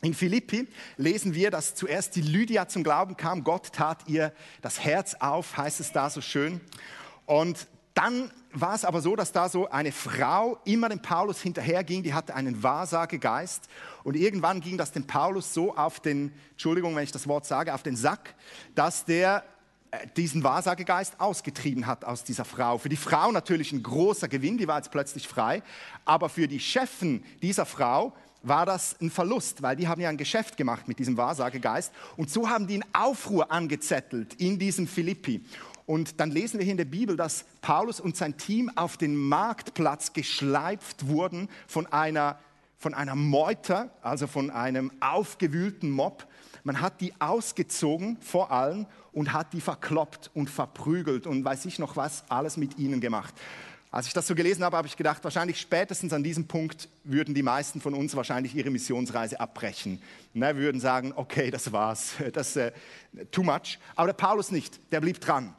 In 0.00 0.14
Philippi 0.14 0.68
lesen 0.96 1.34
wir, 1.34 1.50
dass 1.50 1.74
zuerst 1.74 2.14
die 2.16 2.22
Lydia 2.22 2.68
zum 2.68 2.84
Glauben 2.84 3.16
kam. 3.16 3.42
Gott 3.42 3.72
tat 3.72 3.98
ihr 4.06 4.32
das 4.62 4.80
Herz 4.80 5.14
auf, 5.14 5.56
heißt 5.56 5.80
es 5.80 5.92
da 5.92 6.08
so 6.08 6.20
schön. 6.20 6.60
Und 7.26 7.66
dann 7.94 8.30
war 8.60 8.74
es 8.74 8.84
aber 8.84 9.00
so, 9.00 9.16
dass 9.16 9.32
da 9.32 9.48
so 9.48 9.68
eine 9.70 9.92
Frau 9.92 10.58
immer 10.64 10.88
dem 10.88 11.00
Paulus 11.00 11.40
hinterherging, 11.40 12.02
die 12.02 12.14
hatte 12.14 12.34
einen 12.34 12.62
Wahrsagegeist. 12.62 13.68
Und 14.04 14.16
irgendwann 14.16 14.60
ging 14.60 14.78
das 14.78 14.92
dem 14.92 15.06
Paulus 15.06 15.52
so 15.52 15.76
auf 15.76 16.00
den, 16.00 16.32
Entschuldigung, 16.52 16.94
wenn 16.96 17.04
ich 17.04 17.12
das 17.12 17.26
Wort 17.28 17.46
sage, 17.46 17.74
auf 17.74 17.82
den 17.82 17.96
Sack, 17.96 18.34
dass 18.74 19.04
der 19.04 19.44
äh, 19.90 20.06
diesen 20.16 20.44
Wahrsagegeist 20.44 21.20
ausgetrieben 21.20 21.86
hat 21.86 22.04
aus 22.04 22.24
dieser 22.24 22.44
Frau. 22.44 22.78
Für 22.78 22.88
die 22.88 22.96
Frau 22.96 23.32
natürlich 23.32 23.72
ein 23.72 23.82
großer 23.82 24.28
Gewinn, 24.28 24.58
die 24.58 24.68
war 24.68 24.76
jetzt 24.76 24.90
plötzlich 24.90 25.26
frei. 25.26 25.62
Aber 26.04 26.28
für 26.28 26.48
die 26.48 26.60
Chefen 26.60 27.24
dieser 27.42 27.66
Frau 27.66 28.12
war 28.42 28.66
das 28.66 28.96
ein 29.00 29.10
Verlust, 29.10 29.62
weil 29.62 29.76
die 29.76 29.88
haben 29.88 30.00
ja 30.00 30.08
ein 30.08 30.16
Geschäft 30.16 30.56
gemacht 30.56 30.88
mit 30.88 30.98
diesem 30.98 31.16
Wahrsagegeist. 31.16 31.92
Und 32.16 32.30
so 32.30 32.48
haben 32.48 32.66
die 32.66 32.74
einen 32.74 32.94
Aufruhr 32.94 33.50
angezettelt 33.50 34.34
in 34.34 34.58
diesem 34.58 34.86
Philippi. 34.86 35.42
Und 35.88 36.20
dann 36.20 36.30
lesen 36.30 36.58
wir 36.58 36.64
hier 36.64 36.72
in 36.72 36.76
der 36.76 36.84
Bibel, 36.84 37.16
dass 37.16 37.46
Paulus 37.62 37.98
und 37.98 38.14
sein 38.14 38.36
Team 38.36 38.70
auf 38.76 38.98
den 38.98 39.16
Marktplatz 39.16 40.12
geschleift 40.12 41.06
wurden 41.06 41.48
von 41.66 41.86
einer, 41.86 42.38
von 42.76 42.92
einer 42.92 43.14
Meute, 43.14 43.88
also 44.02 44.26
von 44.26 44.50
einem 44.50 44.92
aufgewühlten 45.00 45.90
Mob. 45.90 46.26
Man 46.62 46.82
hat 46.82 47.00
die 47.00 47.18
ausgezogen 47.22 48.18
vor 48.20 48.52
allen 48.52 48.84
und 49.12 49.32
hat 49.32 49.54
die 49.54 49.62
verkloppt 49.62 50.30
und 50.34 50.50
verprügelt 50.50 51.26
und 51.26 51.42
weiß 51.42 51.64
ich 51.64 51.78
noch 51.78 51.96
was, 51.96 52.22
alles 52.28 52.58
mit 52.58 52.78
ihnen 52.78 53.00
gemacht. 53.00 53.32
Als 53.90 54.08
ich 54.08 54.12
das 54.12 54.26
so 54.26 54.34
gelesen 54.34 54.64
habe, 54.64 54.76
habe 54.76 54.88
ich 54.88 54.96
gedacht, 54.98 55.24
wahrscheinlich 55.24 55.58
spätestens 55.58 56.12
an 56.12 56.22
diesem 56.22 56.46
Punkt 56.46 56.90
würden 57.04 57.32
die 57.34 57.42
meisten 57.42 57.80
von 57.80 57.94
uns 57.94 58.14
wahrscheinlich 58.14 58.54
ihre 58.54 58.68
Missionsreise 58.68 59.40
abbrechen. 59.40 60.02
Ne, 60.34 60.54
würden 60.56 60.82
sagen, 60.82 61.14
okay, 61.16 61.50
das 61.50 61.72
war's, 61.72 62.12
das 62.34 62.48
ist 62.48 62.56
äh, 62.56 62.72
too 63.30 63.42
much. 63.42 63.78
Aber 63.96 64.08
der 64.08 64.12
Paulus 64.12 64.50
nicht, 64.50 64.78
der 64.92 65.00
blieb 65.00 65.22
dran. 65.22 65.54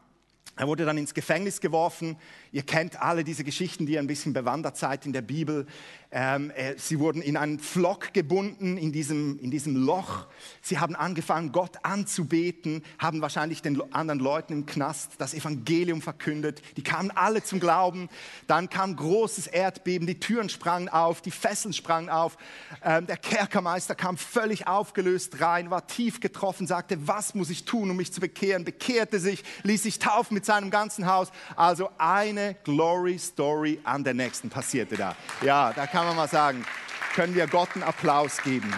Er 0.60 0.68
wurde 0.68 0.84
dann 0.84 0.98
ins 0.98 1.14
Gefängnis 1.14 1.62
geworfen. 1.62 2.18
Ihr 2.52 2.64
kennt 2.64 3.02
alle 3.02 3.24
diese 3.24 3.44
Geschichten, 3.44 3.86
die 3.86 3.94
ihr 3.94 4.00
ein 4.00 4.08
bisschen 4.08 4.34
bewandert 4.34 4.78
seid 4.78 5.06
in 5.06 5.14
der 5.14 5.22
Bibel. 5.22 5.68
Ähm, 6.12 6.50
äh, 6.56 6.74
sie 6.78 6.98
wurden 7.00 7.22
in 7.22 7.38
einen 7.38 7.60
Flock 7.60 8.14
gebunden, 8.14 8.78
in 8.78 8.92
diesem, 8.92 9.38
in 9.38 9.52
diesem 9.52 9.76
Loch. 9.76 10.26
Sie 10.60 10.80
haben 10.80 10.96
angefangen, 10.96 11.52
Gott 11.52 11.78
anzubeten, 11.84 12.84
haben 12.98 13.22
wahrscheinlich 13.22 13.62
den 13.62 13.80
anderen 13.94 14.20
Leuten 14.20 14.54
im 14.54 14.66
Knast 14.66 15.12
das 15.20 15.36
Evangelium 15.36 16.02
verkündet. 16.02 16.64
Die 16.78 16.82
kamen 16.82 17.12
alle 17.12 17.44
zum 17.44 17.60
Glauben. 17.60 18.10
Dann 18.48 18.72
kam 18.72 18.96
großes 18.96 19.46
Erdbeben, 19.46 20.08
die 20.08 20.20
Türen 20.20 20.50
sprangen 20.50 20.90
auf, 20.90 21.22
die 21.22 21.30
Fesseln 21.30 21.74
sprangen 21.74 22.10
auf. 22.10 22.38
Ähm, 22.84 23.06
der 23.06 23.18
Kerkermeister 23.18 23.94
kam 23.94 24.18
völlig 24.18 24.66
aufgelöst 24.66 25.40
rein, 25.42 25.70
war 25.70 25.86
tief 25.86 26.20
getroffen, 26.20 26.66
sagte, 26.66 27.08
was 27.08 27.36
muss 27.36 27.52
ich 27.52 27.66
tun, 27.66 27.92
um 27.92 27.98
mich 27.98 28.12
zu 28.12 28.20
bekehren? 28.20 28.66
Bekehrte 28.66 29.20
sich, 29.20 29.44
ließ 29.62 29.84
sich 29.84 30.00
taufen 30.00 30.34
mit 30.34 30.46
seinem 30.46 30.72
ganzen 30.72 31.06
Haus. 31.06 31.30
Also 31.56 31.92
eine 32.00 32.39
Glory 32.64 33.18
Story 33.18 33.80
an 33.84 34.04
der 34.04 34.14
nächsten 34.14 34.50
passierte 34.50 34.96
da. 34.96 35.16
Ja, 35.42 35.74
da 35.74 35.88
kann 35.88 36.06
man 36.06 36.16
mal 36.16 36.28
sagen, 36.28 36.66
können 37.14 37.36
wir 37.36 37.48
Gott 37.48 37.70
einen 37.76 37.84
Applaus 37.84 38.42
geben. 38.42 38.74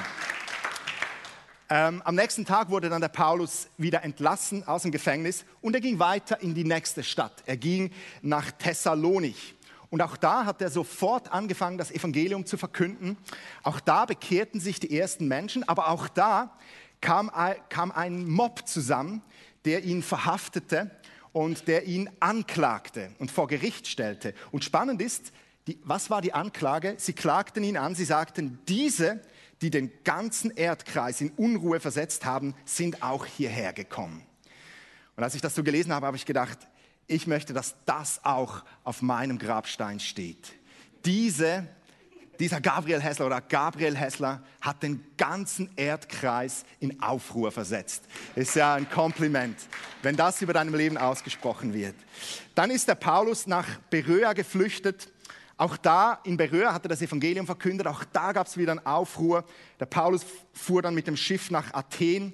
Ähm, 1.70 2.02
am 2.04 2.16
nächsten 2.16 2.46
Tag 2.46 2.70
wurde 2.70 2.90
dann 2.90 3.00
der 3.00 3.08
Paulus 3.08 3.70
wieder 3.78 4.04
entlassen 4.04 4.68
aus 4.68 4.82
dem 4.82 4.92
Gefängnis 4.92 5.46
und 5.62 5.74
er 5.74 5.80
ging 5.80 6.00
weiter 6.00 6.42
in 6.42 6.54
die 6.54 6.66
nächste 6.66 7.02
Stadt. 7.02 7.44
Er 7.46 7.56
ging 7.56 7.92
nach 8.22 8.52
Thessalonich. 8.52 9.56
Und 9.90 10.02
auch 10.02 10.18
da 10.18 10.46
hat 10.46 10.62
er 10.62 10.70
sofort 10.70 11.32
angefangen, 11.32 11.78
das 11.78 11.92
Evangelium 11.92 12.46
zu 12.46 12.58
verkünden. 12.58 13.18
Auch 13.64 13.80
da 13.80 14.06
bekehrten 14.06 14.60
sich 14.60 14.80
die 14.80 14.98
ersten 14.98 15.28
Menschen, 15.28 15.68
aber 15.68 15.90
auch 15.90 16.08
da 16.08 16.58
kam, 17.02 17.32
kam 17.70 17.92
ein 17.92 18.28
Mob 18.28 18.68
zusammen, 18.68 19.22
der 19.66 19.84
ihn 19.84 20.02
verhaftete 20.02 20.92
und 21.34 21.68
der 21.68 21.86
ihn 21.86 22.10
anklagte 22.20 23.12
und 23.20 23.32
vor 23.32 23.48
Gericht 23.48 23.88
stellte. 23.88 24.34
Und 24.52 24.64
spannend 24.64 25.02
ist, 25.02 25.32
die, 25.68 25.80
was 25.84 26.10
war 26.10 26.22
die 26.22 26.34
Anklage? 26.34 26.96
Sie 26.98 27.14
klagten 27.14 27.64
ihn 27.64 27.78
an, 27.78 27.96
sie 27.96 28.06
sagten, 28.06 28.60
diese, 28.68 29.22
die 29.62 29.70
den 29.70 29.92
ganzen 30.04 30.52
Erdkreis 30.52 31.22
in 31.22 31.32
Unruhe 31.32 31.80
versetzt 31.80 32.26
haben, 32.26 32.56
sind 32.66 33.04
auch 33.04 33.26
hierher 33.26 33.74
gekommen. 33.74 34.24
Und 35.16 35.24
als 35.24 35.36
ich 35.36 35.42
das 35.42 35.56
so 35.56 35.64
gelesen 35.64 35.94
habe, 35.94 36.08
habe 36.08 36.18
ich 36.18 36.26
gedacht, 36.26 36.58
ich 37.08 37.28
möchte, 37.28 37.54
dass 37.54 37.76
das 37.86 38.24
auch 38.24 38.64
auf 38.84 39.02
meinem 39.02 39.38
Grabstein 39.38 40.00
steht. 40.00 40.54
Diese, 41.06 41.68
dieser 42.42 42.60
Gabriel 42.60 43.00
Hessler 43.00 43.28
oder 43.28 43.40
Gabriel 43.40 43.96
Hessler 43.96 44.44
hat 44.60 44.84
den 44.84 45.04
ganzen 45.16 45.70
Erdkreis 45.76 46.66
in 46.80 47.02
Aufruhr 47.02 47.52
versetzt. 47.52 48.04
Ist 48.36 48.56
ja 48.56 48.74
ein 48.74 48.90
Kompliment, 48.90 49.58
wenn 50.02 50.16
das 50.16 50.42
über 50.42 50.54
deinem 50.54 50.76
Leben 50.76 50.98
ausgesprochen 50.98 51.74
wird. 51.74 51.96
Dann 52.56 52.72
ist 52.72 52.88
der 52.88 52.96
Paulus 52.96 53.48
nach 53.48 53.68
Beröa 53.90 54.34
geflüchtet 54.34 55.10
auch 55.62 55.78
da 55.78 56.18
in 56.24 56.38
Beröa 56.38 56.74
hat 56.74 56.86
er 56.86 56.90
das 56.90 57.04
Evangelium 57.04 57.46
verkündet, 57.46 57.86
auch 57.86 58.04
da 58.12 58.32
gab 58.32 58.48
es 58.48 58.58
wieder 58.58 58.72
einen 58.72 58.84
Aufruhr. 58.84 59.46
Der 59.80 59.86
Paulus 59.86 60.26
fuhr 60.54 60.82
dann 60.82 60.96
mit 60.96 61.06
dem 61.06 61.16
Schiff 61.16 61.52
nach 61.52 61.72
Athen. 61.76 62.34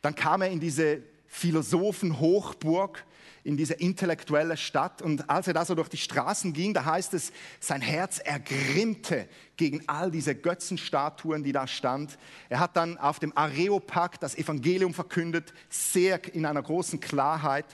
Dann 0.00 0.14
kam 0.14 0.40
er 0.40 0.48
in 0.48 0.58
diese 0.58 1.02
Philosophenhochburg, 1.26 3.04
in 3.44 3.56
diese 3.56 3.74
intellektuelle 3.74 4.56
Stadt. 4.56 5.02
Und 5.02 5.28
als 5.28 5.48
er 5.48 5.54
da 5.54 5.64
so 5.64 5.74
durch 5.74 5.88
die 5.88 5.96
Straßen 5.96 6.52
ging, 6.52 6.74
da 6.74 6.84
heißt 6.84 7.14
es, 7.14 7.32
sein 7.60 7.80
Herz 7.80 8.18
ergrimmte 8.18 9.28
gegen 9.56 9.88
all 9.88 10.10
diese 10.10 10.34
Götzenstatuen, 10.34 11.42
die 11.42 11.52
da 11.52 11.66
stand. 11.66 12.18
Er 12.48 12.60
hat 12.60 12.76
dann 12.76 12.98
auf 12.98 13.18
dem 13.18 13.36
Areopag 13.36 14.18
das 14.20 14.36
Evangelium 14.36 14.94
verkündet, 14.94 15.52
sehr 15.68 16.34
in 16.34 16.46
einer 16.46 16.62
großen 16.62 17.00
Klarheit. 17.00 17.66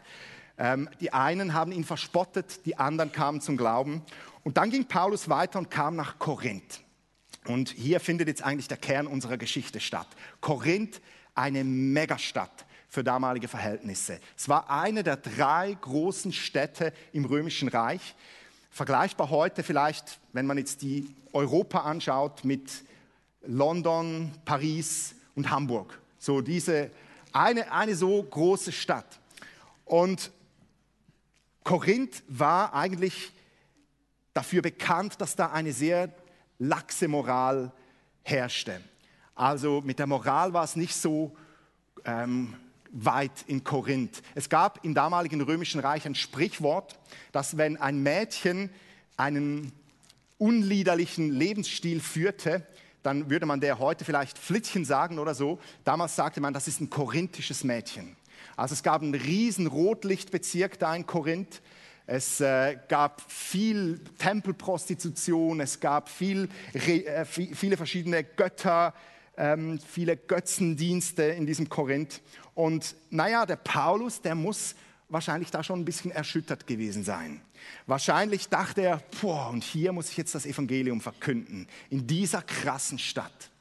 Ähm, 0.57 0.89
die 1.01 1.13
einen 1.13 1.55
haben 1.55 1.73
ihn 1.73 1.85
verspottet, 1.85 2.65
die 2.67 2.77
anderen 2.77 3.13
kamen 3.13 3.41
zum 3.41 3.57
Glauben. 3.57 4.03
Und 4.45 4.57
dann 4.57 4.71
ging 4.71 4.87
Paulus 4.87 5.29
weiter 5.29 5.59
und 5.59 5.71
kam 5.71 5.97
nach 5.97 6.19
Korinth. 6.19 6.81
Und 7.47 7.71
hier 7.71 8.01
findet 8.01 8.29
jetzt 8.29 8.43
eigentlich 8.43 8.69
der 8.69 8.77
Kern 8.77 9.07
unserer 9.07 9.37
Geschichte 9.37 9.81
statt. 9.81 10.09
Korinth, 10.41 11.01
eine 11.35 11.63
Megastadt 11.65 12.67
für 12.89 13.05
damalige 13.05 13.49
Verhältnisse. 13.49 14.19
Es 14.37 14.49
war 14.49 14.71
eine 14.71 15.03
der 15.03 15.17
drei 15.17 15.77
großen 15.81 16.33
Städte 16.33 16.93
im 17.13 17.25
Römischen 17.25 17.69
Reich. 17.69 18.15
Vergleichbar 18.71 19.31
heute 19.31 19.63
vielleicht, 19.63 20.19
wenn 20.33 20.47
man 20.47 20.59
jetzt 20.59 20.83
die 20.83 21.15
Europa 21.33 21.81
anschaut 21.81 22.45
mit 22.45 22.71
London, 23.43 24.33
Paris 24.45 25.15
und 25.35 25.51
Hamburg. 25.51 26.01
So 26.19 26.41
diese, 26.41 26.91
eine, 27.33 27.71
eine 27.73 27.95
so 27.95 28.23
große 28.23 28.73
Stadt. 28.73 29.21
Und 29.85 30.31
Korinth 31.65 32.23
war 32.29 32.75
eigentlich 32.75 33.33
dafür 34.33 34.63
bekannt, 34.63 35.21
dass 35.21 35.37
da 35.37 35.51
eine 35.51 35.73
sehr 35.73 36.13
laxe 36.59 37.09
Moral 37.09 37.73
herrschte. 38.23 38.81
Also 39.35 39.81
mit 39.83 39.99
der 39.99 40.07
Moral 40.07 40.53
war 40.53 40.65
es 40.65 40.77
nicht 40.77 40.95
so 40.95 41.37
ähm, 42.05 42.55
weit 42.91 43.45
in 43.47 43.65
Korinth. 43.65 44.23
Es 44.35 44.49
gab 44.49 44.85
im 44.85 44.95
damaligen 44.95 45.41
römischen 45.41 45.81
Reich 45.81 46.07
ein 46.07 46.15
Sprichwort, 46.15 46.99
dass 47.33 47.57
wenn 47.57 47.77
ein 47.77 48.03
Mädchen 48.03 48.71
einen 49.17 49.73
unliederlichen 50.39 51.31
Lebensstil 51.33 52.01
führte, 52.01 52.67
dann 53.03 53.31
würde 53.31 53.47
man 53.47 53.61
der 53.61 53.79
heute 53.79 54.05
vielleicht 54.05 54.39
Flittchen 54.39 54.85
sagen 54.85 55.19
oder 55.19 55.35
so. 55.35 55.59
Damals 55.85 56.17
sagte 56.17 56.41
man, 56.41 56.55
das 56.55 56.69
ist 56.69 56.81
ein 56.81 56.91
korinthisches 56.91 57.65
Mädchen. 57.65 58.17
Also 58.57 58.73
es 58.73 58.83
gab 58.83 59.03
einen 59.03 59.15
riesen 59.15 59.67
Rotlichtbezirk 59.67 60.79
da 60.79 60.95
in 60.95 61.07
Korinth. 61.07 61.63
Es 62.07 62.41
äh, 62.41 62.79
gab 62.89 63.21
viel 63.31 64.01
Tempelprostitution, 64.19 65.61
es 65.61 65.79
gab 65.79 66.09
viel, 66.09 66.49
äh, 66.73 67.25
viele 67.25 67.77
verschiedene 67.77 68.25
Götter, 68.25 68.95
ähm, 69.37 69.79
viele 69.79 70.17
Götzendienste 70.17 71.23
in 71.23 71.47
diesem 71.47 71.69
Korinth. 71.69 72.21
Und 72.59 72.97
naja, 73.11 73.47
der 73.47 73.55
Paulus, 73.55 74.21
der 74.21 74.35
muss 74.35 74.75
wahrscheinlich 75.09 75.53
da 75.53 75.63
schon 75.63 75.79
ein 75.79 75.85
bisschen 75.85 76.11
erschüttert 76.11 76.67
gewesen 76.67 77.05
sein. 77.05 77.41
Wahrscheinlich 77.87 78.49
dachte 78.49 78.81
er, 78.81 79.01
boah, 79.21 79.51
und 79.51 79.63
hier 79.63 79.93
muss 79.93 80.11
ich 80.11 80.17
jetzt 80.17 80.35
das 80.35 80.45
Evangelium 80.45 81.01
verkünden, 81.01 81.69
in 81.89 82.09
dieser 82.09 82.43
krassen 82.43 82.99
Stadt. 82.99 83.53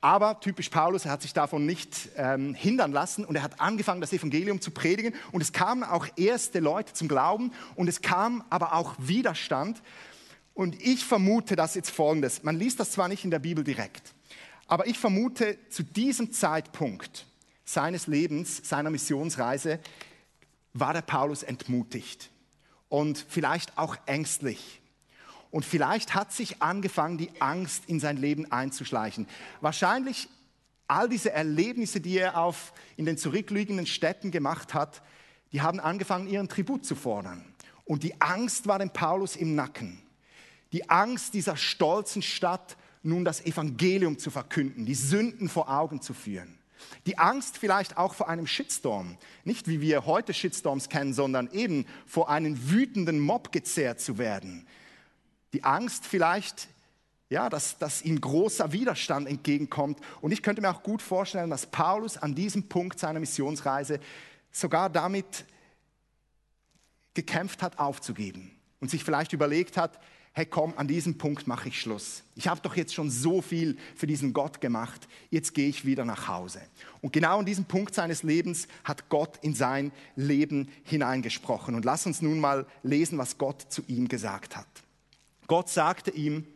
Aber 0.00 0.40
typisch 0.40 0.70
Paulus, 0.70 1.04
er 1.04 1.10
hat 1.10 1.20
sich 1.20 1.34
davon 1.34 1.66
nicht 1.66 2.08
ähm, 2.16 2.54
hindern 2.54 2.90
lassen 2.90 3.26
und 3.26 3.36
er 3.36 3.42
hat 3.42 3.60
angefangen, 3.60 4.00
das 4.00 4.14
Evangelium 4.14 4.62
zu 4.62 4.70
predigen. 4.70 5.14
Und 5.32 5.42
es 5.42 5.52
kamen 5.52 5.84
auch 5.84 6.06
erste 6.16 6.60
Leute 6.60 6.94
zum 6.94 7.08
Glauben 7.08 7.52
und 7.74 7.86
es 7.86 8.00
kam 8.00 8.42
aber 8.48 8.72
auch 8.72 8.94
Widerstand. 8.96 9.82
Und 10.54 10.80
ich 10.80 11.04
vermute 11.04 11.54
das 11.54 11.74
jetzt 11.74 11.90
folgendes. 11.90 12.44
Man 12.44 12.58
liest 12.58 12.80
das 12.80 12.92
zwar 12.92 13.08
nicht 13.08 13.24
in 13.26 13.30
der 13.30 13.40
Bibel 13.40 13.62
direkt, 13.62 14.14
aber 14.68 14.86
ich 14.86 14.98
vermute 14.98 15.58
zu 15.68 15.82
diesem 15.82 16.32
Zeitpunkt 16.32 17.26
seines 17.72 18.06
Lebens, 18.06 18.60
seiner 18.68 18.90
Missionsreise, 18.90 19.80
war 20.74 20.92
der 20.92 21.02
Paulus 21.02 21.42
entmutigt 21.42 22.30
und 22.88 23.24
vielleicht 23.28 23.78
auch 23.78 23.96
ängstlich. 24.06 24.80
Und 25.50 25.64
vielleicht 25.64 26.14
hat 26.14 26.32
sich 26.32 26.62
angefangen, 26.62 27.18
die 27.18 27.30
Angst 27.40 27.84
in 27.86 28.00
sein 28.00 28.16
Leben 28.16 28.50
einzuschleichen. 28.50 29.26
Wahrscheinlich 29.60 30.28
all 30.88 31.08
diese 31.08 31.30
Erlebnisse, 31.30 32.00
die 32.00 32.18
er 32.18 32.38
auf, 32.38 32.72
in 32.96 33.04
den 33.04 33.18
zurückliegenden 33.18 33.86
Städten 33.86 34.30
gemacht 34.30 34.72
hat, 34.72 35.02
die 35.52 35.60
haben 35.60 35.80
angefangen, 35.80 36.26
ihren 36.26 36.48
Tribut 36.48 36.86
zu 36.86 36.94
fordern. 36.94 37.44
Und 37.84 38.02
die 38.02 38.18
Angst 38.20 38.66
war 38.66 38.78
dem 38.78 38.90
Paulus 38.90 39.36
im 39.36 39.54
Nacken. 39.54 40.02
Die 40.72 40.88
Angst 40.88 41.34
dieser 41.34 41.56
stolzen 41.56 42.22
Stadt, 42.22 42.78
nun 43.02 43.24
das 43.24 43.44
Evangelium 43.44 44.18
zu 44.18 44.30
verkünden, 44.30 44.86
die 44.86 44.94
Sünden 44.94 45.48
vor 45.48 45.68
Augen 45.68 46.00
zu 46.00 46.14
führen. 46.14 46.58
Die 47.06 47.18
Angst 47.18 47.58
vielleicht 47.58 47.96
auch 47.96 48.14
vor 48.14 48.28
einem 48.28 48.46
Shitstorm. 48.46 49.18
Nicht 49.44 49.68
wie 49.68 49.80
wir 49.80 50.06
heute 50.06 50.34
Shitstorms 50.34 50.88
kennen, 50.88 51.14
sondern 51.14 51.50
eben 51.52 51.86
vor 52.06 52.30
einem 52.30 52.70
wütenden 52.70 53.20
Mob 53.20 53.52
gezerrt 53.52 54.00
zu 54.00 54.18
werden. 54.18 54.66
Die 55.52 55.64
Angst 55.64 56.06
vielleicht, 56.06 56.68
ja, 57.28 57.48
dass, 57.48 57.78
dass 57.78 58.02
ihm 58.02 58.20
großer 58.20 58.72
Widerstand 58.72 59.28
entgegenkommt. 59.28 59.98
Und 60.20 60.32
ich 60.32 60.42
könnte 60.42 60.62
mir 60.62 60.70
auch 60.70 60.82
gut 60.82 61.02
vorstellen, 61.02 61.50
dass 61.50 61.66
Paulus 61.66 62.16
an 62.16 62.34
diesem 62.34 62.68
Punkt 62.68 62.98
seiner 62.98 63.20
Missionsreise 63.20 64.00
sogar 64.50 64.90
damit 64.90 65.44
gekämpft 67.14 67.62
hat, 67.62 67.78
aufzugeben 67.78 68.52
und 68.80 68.90
sich 68.90 69.04
vielleicht 69.04 69.32
überlegt 69.32 69.76
hat, 69.76 69.98
hey 70.34 70.46
komm, 70.46 70.72
an 70.76 70.88
diesem 70.88 71.18
Punkt 71.18 71.46
mache 71.46 71.68
ich 71.68 71.80
Schluss. 71.80 72.22
Ich 72.36 72.48
habe 72.48 72.60
doch 72.62 72.74
jetzt 72.74 72.94
schon 72.94 73.10
so 73.10 73.42
viel 73.42 73.76
für 73.94 74.06
diesen 74.06 74.32
Gott 74.32 74.60
gemacht, 74.60 75.06
jetzt 75.30 75.52
gehe 75.54 75.68
ich 75.68 75.84
wieder 75.84 76.04
nach 76.04 76.28
Hause. 76.28 76.62
Und 77.02 77.12
genau 77.12 77.38
an 77.38 77.44
diesem 77.44 77.66
Punkt 77.66 77.94
seines 77.94 78.22
Lebens 78.22 78.66
hat 78.84 79.08
Gott 79.10 79.38
in 79.42 79.54
sein 79.54 79.92
Leben 80.16 80.68
hineingesprochen. 80.84 81.74
Und 81.74 81.84
lass 81.84 82.06
uns 82.06 82.22
nun 82.22 82.40
mal 82.40 82.66
lesen, 82.82 83.18
was 83.18 83.36
Gott 83.36 83.66
zu 83.68 83.82
ihm 83.88 84.08
gesagt 84.08 84.56
hat. 84.56 84.66
Gott 85.46 85.68
sagte 85.68 86.10
ihm, 86.10 86.46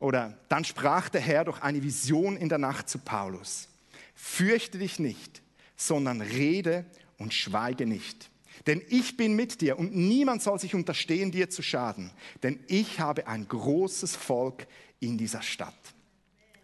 oder 0.00 0.36
dann 0.48 0.64
sprach 0.64 1.08
der 1.08 1.20
Herr 1.20 1.44
durch 1.44 1.62
eine 1.62 1.82
Vision 1.82 2.36
in 2.36 2.48
der 2.48 2.58
Nacht 2.58 2.88
zu 2.88 2.98
Paulus, 2.98 3.68
fürchte 4.14 4.78
dich 4.78 4.98
nicht, 4.98 5.42
sondern 5.76 6.20
rede 6.20 6.84
und 7.18 7.32
schweige 7.32 7.86
nicht 7.86 8.30
denn 8.66 8.82
ich 8.88 9.16
bin 9.16 9.34
mit 9.36 9.60
dir 9.60 9.78
und 9.78 9.94
niemand 9.94 10.42
soll 10.42 10.58
sich 10.58 10.74
unterstehen, 10.74 11.30
dir 11.30 11.50
zu 11.50 11.62
schaden. 11.62 12.10
Denn 12.42 12.60
ich 12.66 13.00
habe 13.00 13.26
ein 13.28 13.46
großes 13.46 14.16
Volk 14.16 14.66
in 15.00 15.18
dieser 15.18 15.42
Stadt. 15.42 15.74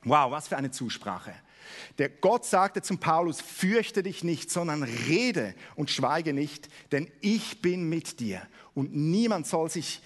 Wow, 0.05 0.31
was 0.33 0.49
für 0.49 0.57
eine 0.57 0.71
Zusprache. 0.71 1.33
Der 1.99 2.09
Gott 2.09 2.45
sagte 2.45 2.83
zum 2.83 2.99
Paulus, 2.99 3.41
fürchte 3.41 4.03
dich 4.03 4.25
nicht, 4.25 4.51
sondern 4.51 4.83
rede 4.83 5.55
und 5.77 5.91
schweige 5.91 6.33
nicht, 6.33 6.69
denn 6.91 7.11
ich 7.21 7.63
bin 7.63 7.89
mit 7.89 8.19
dir 8.19 8.43
und 8.75 8.95
niemand 8.95 9.47
soll 9.47 9.71
sich 9.71 10.03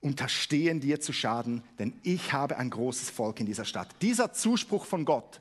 unterstehen, 0.00 0.80
dir 0.80 1.00
zu 1.00 1.12
schaden, 1.12 1.62
denn 1.78 1.98
ich 2.02 2.32
habe 2.32 2.58
ein 2.58 2.70
großes 2.70 3.10
Volk 3.10 3.40
in 3.40 3.46
dieser 3.46 3.64
Stadt. 3.64 3.88
Dieser 4.02 4.32
Zuspruch 4.32 4.84
von 4.84 5.04
Gott 5.04 5.40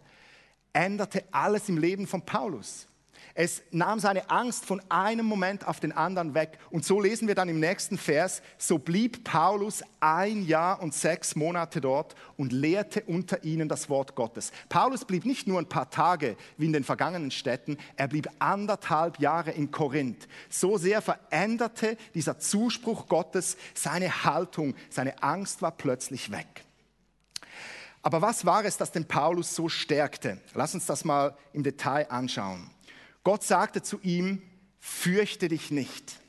änderte 0.71 1.23
alles 1.31 1.69
im 1.69 1.77
Leben 1.77 2.07
von 2.07 2.25
Paulus. 2.25 2.87
Es 3.35 3.63
nahm 3.71 3.99
seine 3.99 4.29
Angst 4.29 4.63
von 4.63 4.79
einem 4.89 5.25
Moment 5.25 5.67
auf 5.67 5.79
den 5.79 5.91
anderen 5.91 6.35
weg. 6.35 6.59
Und 6.69 6.85
so 6.85 7.01
lesen 7.01 7.27
wir 7.27 7.33
dann 7.33 7.49
im 7.49 7.59
nächsten 7.59 7.97
Vers, 7.97 8.43
so 8.59 8.77
blieb 8.77 9.23
Paulus 9.23 9.83
ein 9.99 10.45
Jahr 10.45 10.83
und 10.83 10.93
sechs 10.93 11.35
Monate 11.35 11.81
dort 11.81 12.13
und 12.37 12.53
lehrte 12.53 13.01
unter 13.01 13.43
ihnen 13.43 13.67
das 13.67 13.89
Wort 13.89 14.13
Gottes. 14.13 14.51
Paulus 14.69 15.05
blieb 15.05 15.25
nicht 15.25 15.47
nur 15.47 15.59
ein 15.59 15.67
paar 15.67 15.89
Tage 15.89 16.37
wie 16.57 16.67
in 16.67 16.73
den 16.73 16.83
vergangenen 16.83 17.31
Städten, 17.31 17.77
er 17.95 18.07
blieb 18.07 18.29
anderthalb 18.37 19.19
Jahre 19.19 19.49
in 19.49 19.71
Korinth. 19.71 20.27
So 20.49 20.77
sehr 20.77 21.01
veränderte 21.01 21.97
dieser 22.13 22.37
Zuspruch 22.37 23.07
Gottes 23.07 23.57
seine 23.73 24.25
Haltung, 24.25 24.75
seine 24.91 25.23
Angst 25.23 25.63
war 25.63 25.71
plötzlich 25.71 26.31
weg. 26.31 26.65
Aber 28.03 28.21
was 28.21 28.45
war 28.45 28.63
es, 28.65 28.77
das 28.77 28.91
den 28.91 29.05
Paulus 29.07 29.55
so 29.55 29.69
stärkte? 29.69 30.39
Lass 30.53 30.75
uns 30.75 30.85
das 30.85 31.03
mal 31.03 31.35
im 31.53 31.63
Detail 31.63 32.11
anschauen. 32.11 32.69
Gott 33.23 33.43
sagte 33.43 33.81
zu 33.81 33.99
ihm, 34.01 34.41
fürchte 34.79 35.47
dich 35.47 35.71
nicht. 35.71 36.19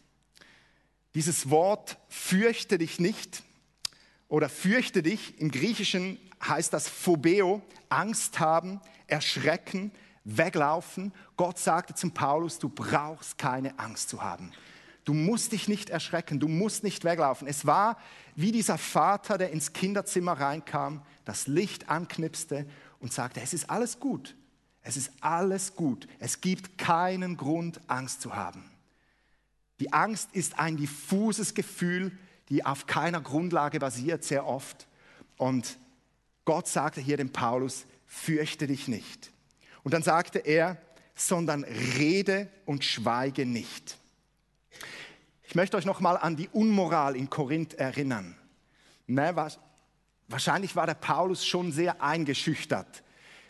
Dieses 1.15 1.51
Wort 1.51 1.99
fürchte 2.09 2.79
dich 2.79 2.99
nicht 2.99 3.43
oder 4.29 4.49
fürchte 4.49 5.03
dich 5.03 5.41
im 5.41 5.51
Griechischen 5.51 6.19
heißt 6.47 6.73
das 6.73 6.89
Phobeo, 6.89 7.63
Angst 7.89 8.41
haben, 8.41 8.81
erschrecken, 9.07 9.93
weglaufen. 10.25 11.13
Gott 11.37 11.59
sagte 11.59 11.95
zum 11.95 12.13
Paulus, 12.13 12.59
du 12.59 12.69
brauchst 12.69 13.39
keine 13.39 13.79
Angst 13.79 14.09
zu 14.09 14.23
haben. 14.23 14.53
Du 15.05 15.13
musst 15.13 15.53
dich 15.53 15.69
nicht 15.69 15.91
erschrecken, 15.91 16.41
du 16.41 16.49
musst 16.49 16.83
nicht 16.83 17.05
weglaufen. 17.05 17.47
Es 17.47 17.67
war 17.67 17.99
wie 18.37 18.53
dieser 18.53 18.79
Vater, 18.79 19.37
der 19.37 19.51
ins 19.51 19.73
Kinderzimmer 19.75 20.33
reinkam, 20.33 21.03
das 21.25 21.47
Licht 21.47 21.91
anknipste 21.91 22.67
und 23.01 23.13
sagte, 23.13 23.41
es 23.43 23.53
ist 23.53 23.69
alles 23.69 24.01
gut. 24.01 24.35
Es 24.87 24.99
ist 24.99 25.11
alles 25.21 25.75
gut. 25.75 26.07
Es 26.21 26.43
gibt 26.43 26.79
keinen 26.79 27.37
Grund, 27.39 27.81
Angst 27.89 28.21
zu 28.21 28.37
haben. 28.37 28.71
Die 29.81 29.93
Angst 29.93 30.29
ist 30.33 30.59
ein 30.59 30.77
diffuses 30.77 31.55
Gefühl, 31.55 32.17
die 32.51 32.65
auf 32.65 32.87
keiner 32.87 33.23
Grundlage 33.23 33.81
basiert, 33.81 34.23
sehr 34.23 34.47
oft. 34.47 34.87
Und 35.39 35.79
Gott 36.45 36.69
sagte 36.69 37.01
hier 37.01 37.17
dem 37.17 37.33
Paulus, 37.33 37.87
fürchte 38.07 38.67
dich 38.67 38.87
nicht. 38.87 39.33
Und 39.83 39.95
dann 39.95 40.03
sagte 40.03 40.39
er, 40.39 40.77
sondern 41.15 41.65
rede 41.65 42.49
und 42.67 42.85
schweige 42.85 43.47
nicht. 43.47 43.97
Ich 45.45 45.55
möchte 45.55 45.79
euch 45.79 45.87
nochmal 45.87 46.19
an 46.19 46.37
die 46.37 46.49
Unmoral 46.49 47.17
in 47.17 47.31
Korinth 47.31 47.75
erinnern. 47.75 48.37
Ne, 49.07 49.35
wahrscheinlich 50.29 50.77
war 50.77 50.87
der 50.87 50.95
Paulus 50.95 51.47
schon 51.47 51.73
sehr 51.73 52.03
eingeschüchtert 52.03 53.04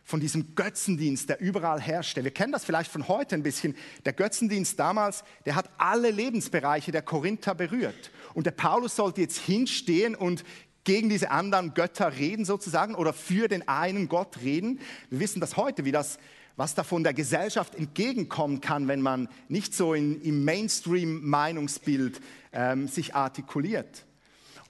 von 0.04 0.20
diesem 0.20 0.54
Götzendienst, 0.54 1.28
der 1.30 1.40
überall 1.40 1.80
herrschte. 1.80 2.22
Wir 2.22 2.30
kennen 2.30 2.52
das 2.52 2.64
vielleicht 2.64 2.92
von 2.92 3.08
heute 3.08 3.34
ein 3.34 3.42
bisschen. 3.42 3.74
Der 4.04 4.12
Götzendienst 4.12 4.78
damals, 4.78 5.24
der 5.46 5.56
hat 5.56 5.70
alle 5.78 6.10
Lebensbereiche 6.10 6.92
der 6.92 7.02
Korinther 7.02 7.54
berührt. 7.54 8.10
Und 8.34 8.46
der 8.46 8.52
Paulus 8.52 8.96
sollte 8.96 9.22
jetzt 9.22 9.38
hinstehen 9.38 10.14
und 10.14 10.44
gegen 10.84 11.08
diese 11.08 11.30
anderen 11.30 11.72
Götter 11.72 12.14
reden 12.16 12.44
sozusagen 12.44 12.94
oder 12.94 13.14
für 13.14 13.48
den 13.48 13.66
einen 13.66 14.08
Gott 14.08 14.42
reden. 14.42 14.80
Wir 15.08 15.20
wissen 15.20 15.40
das 15.40 15.56
heute, 15.56 15.86
wie 15.86 15.92
das 15.92 16.18
was 16.56 16.74
davon 16.74 17.02
der 17.02 17.14
Gesellschaft 17.14 17.74
entgegenkommen 17.74 18.60
kann, 18.60 18.86
wenn 18.86 19.00
man 19.00 19.28
nicht 19.48 19.74
so 19.74 19.94
in, 19.94 20.20
im 20.22 20.44
Mainstream-Meinungsbild 20.44 22.20
ähm, 22.52 22.86
sich 22.86 23.14
artikuliert. 23.14 24.04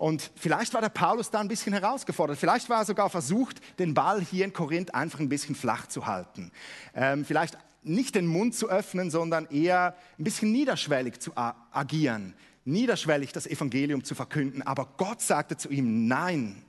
Und 0.05 0.31
vielleicht 0.37 0.75
war 0.75 0.83
der 0.83 0.91
Paulus 0.91 1.31
da 1.31 1.41
ein 1.41 1.49
bisschen 1.49 1.73
herausgefordert. 1.73 2.37
Vielleicht 2.37 2.69
war 2.69 2.81
er 2.81 2.85
sogar 2.85 3.09
versucht, 3.09 3.63
den 3.79 3.95
Ball 3.95 4.21
hier 4.21 4.45
in 4.45 4.53
Korinth 4.53 4.95
einfach 4.95 5.19
ein 5.19 5.31
bisschen 5.31 5.55
flach 5.55 5.87
zu 5.87 6.07
halten. 6.07 6.53
Ähm, 6.95 7.25
vielleicht 7.25 7.57
nicht 7.83 8.15
den 8.15 8.27
Mund 8.27 8.55
zu 8.55 8.69
öffnen, 8.69 9.11
sondern 9.11 9.47
eher 9.47 9.97
ein 10.19 10.25
bisschen 10.25 10.53
niederschwellig 10.53 11.21
zu 11.21 11.33
agieren, 11.35 12.35
niederschwellig 12.67 13.33
das 13.33 13.47
Evangelium 13.47 14.05
zu 14.05 14.15
verkünden. 14.15 14.61
Aber 14.61 14.93
Gott 14.99 15.23
sagte 15.23 15.57
zu 15.57 15.71
ihm, 15.71 16.07
nein. 16.07 16.63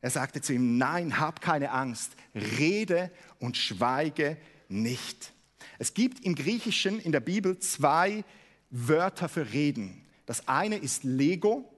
Er 0.00 0.10
sagte 0.10 0.40
zu 0.40 0.52
ihm, 0.52 0.78
nein, 0.78 1.18
hab 1.18 1.40
keine 1.40 1.72
Angst, 1.72 2.12
rede 2.32 3.10
und 3.40 3.56
schweige 3.56 4.36
nicht. 4.68 5.32
Es 5.80 5.94
gibt 5.94 6.24
im 6.24 6.36
Griechischen 6.36 7.00
in 7.00 7.10
der 7.10 7.18
Bibel 7.18 7.58
zwei 7.58 8.22
Wörter 8.70 9.28
für 9.28 9.52
reden. 9.52 10.06
Das 10.26 10.46
eine 10.46 10.76
ist 10.76 11.02
Lego 11.02 11.72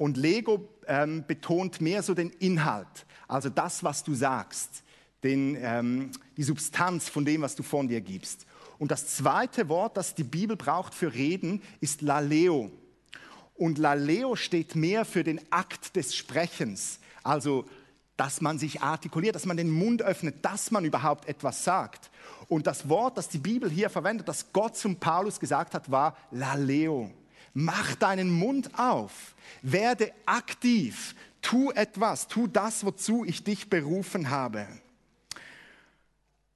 und 0.00 0.16
Lego 0.16 0.66
ähm, 0.86 1.24
betont 1.26 1.82
mehr 1.82 2.02
so 2.02 2.14
den 2.14 2.30
Inhalt, 2.30 3.04
also 3.28 3.50
das, 3.50 3.84
was 3.84 4.02
du 4.02 4.14
sagst, 4.14 4.82
den, 5.22 5.58
ähm, 5.60 6.10
die 6.38 6.42
Substanz 6.42 7.10
von 7.10 7.26
dem, 7.26 7.42
was 7.42 7.54
du 7.54 7.62
von 7.62 7.86
dir 7.86 8.00
gibst. 8.00 8.46
Und 8.78 8.90
das 8.90 9.08
zweite 9.08 9.68
Wort, 9.68 9.98
das 9.98 10.14
die 10.14 10.24
Bibel 10.24 10.56
braucht 10.56 10.94
für 10.94 11.12
Reden, 11.12 11.60
ist 11.82 12.00
Laleo. 12.00 12.70
Und 13.54 13.76
Laleo 13.76 14.36
steht 14.36 14.74
mehr 14.74 15.04
für 15.04 15.22
den 15.22 15.38
Akt 15.52 15.94
des 15.96 16.16
Sprechens, 16.16 16.98
also 17.22 17.66
dass 18.16 18.40
man 18.40 18.58
sich 18.58 18.80
artikuliert, 18.80 19.34
dass 19.34 19.44
man 19.44 19.58
den 19.58 19.70
Mund 19.70 20.00
öffnet, 20.00 20.36
dass 20.42 20.70
man 20.70 20.86
überhaupt 20.86 21.28
etwas 21.28 21.62
sagt. 21.62 22.10
Und 22.48 22.66
das 22.66 22.88
Wort, 22.88 23.18
das 23.18 23.28
die 23.28 23.36
Bibel 23.36 23.68
hier 23.68 23.90
verwendet, 23.90 24.28
das 24.28 24.50
Gott 24.54 24.78
zum 24.78 24.96
Paulus 24.96 25.38
gesagt 25.38 25.74
hat, 25.74 25.90
war 25.90 26.16
Laleo. 26.30 27.10
Mach 27.52 27.94
deinen 27.96 28.30
Mund 28.30 28.78
auf, 28.78 29.34
werde 29.62 30.12
aktiv, 30.26 31.14
tu 31.42 31.70
etwas, 31.72 32.28
tu 32.28 32.46
das, 32.46 32.84
wozu 32.84 33.24
ich 33.24 33.42
dich 33.42 33.68
berufen 33.68 34.30
habe. 34.30 34.66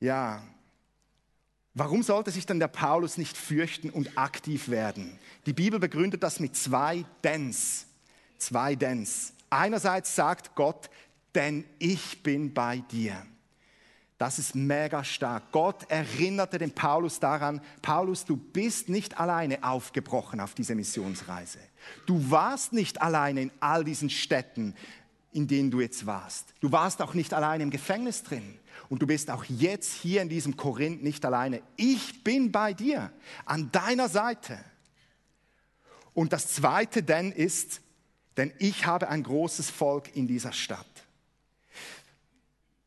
Ja. 0.01 0.43
Warum 1.77 2.05
sollte 2.05 2.31
sich 2.31 2.47
dann 2.47 2.61
der 2.61 2.69
Paulus 2.69 3.19
nicht 3.19 3.37
fürchten 3.37 3.91
und 3.91 4.17
aktiv 4.17 4.69
werden? 4.69 5.19
Die 5.47 5.53
Bibel 5.53 5.81
begründet 5.81 6.23
das 6.23 6.39
mit 6.39 6.55
zwei 6.55 7.05
Dens. 7.25 7.87
Zwei 8.39 8.77
Dens. 8.77 9.33
Einerseits 9.51 10.15
sagt 10.15 10.55
Gott, 10.55 10.89
denn 11.35 11.65
ich 11.81 12.23
bin 12.23 12.55
bei 12.55 12.79
dir. 12.79 13.27
Das 14.25 14.39
ist 14.39 14.55
mega 14.55 15.05
stark. 15.05 15.53
Gott 15.53 15.85
erinnerte 15.91 16.57
den 16.57 16.71
Paulus 16.71 17.21
daran, 17.21 17.61
Paulus, 17.83 18.25
du 18.25 18.39
bist 18.39 18.89
nicht 18.89 19.21
alleine 19.21 19.63
aufgebrochen 19.63 20.41
auf 20.41 20.55
diese 20.55 20.75
Missionsreise. 20.75 21.59
Du 22.07 22.31
warst 22.31 22.73
nicht 22.73 23.03
alleine 23.03 23.43
in 23.43 23.51
all 23.61 23.85
diesen 23.85 24.09
Städten, 24.09 24.75
in 25.33 25.47
denen 25.47 25.71
du 25.71 25.83
jetzt 25.83 26.07
warst. 26.07 26.55
Du 26.61 26.73
warst 26.73 27.03
auch 27.03 27.13
nicht 27.13 27.35
alleine 27.35 27.65
im 27.65 27.71
Gefängnis 27.71 28.23
drin. 28.23 28.59
Und 28.89 29.03
du 29.03 29.07
bist 29.07 29.31
auch 29.31 29.45
jetzt 29.45 29.93
hier 29.93 30.23
in 30.23 30.31
diesem 30.31 30.57
Korinth 30.57 31.03
nicht 31.03 31.23
alleine. 31.27 31.61
Ich 31.77 32.25
bin 32.25 32.51
bei 32.51 32.73
dir, 32.73 33.13
an 33.45 33.71
deiner 33.73 34.09
Seite. 34.09 34.59
Und 36.15 36.33
das 36.33 36.49
Zweite 36.49 37.03
denn 37.03 37.31
ist, 37.31 37.83
denn 38.39 38.55
ich 38.59 38.87
habe 38.87 39.11
ein 39.11 39.23
großes 39.23 39.69
Volk 39.69 40.17
in 40.17 40.27
dieser 40.27 40.55
Stadt. 40.55 41.04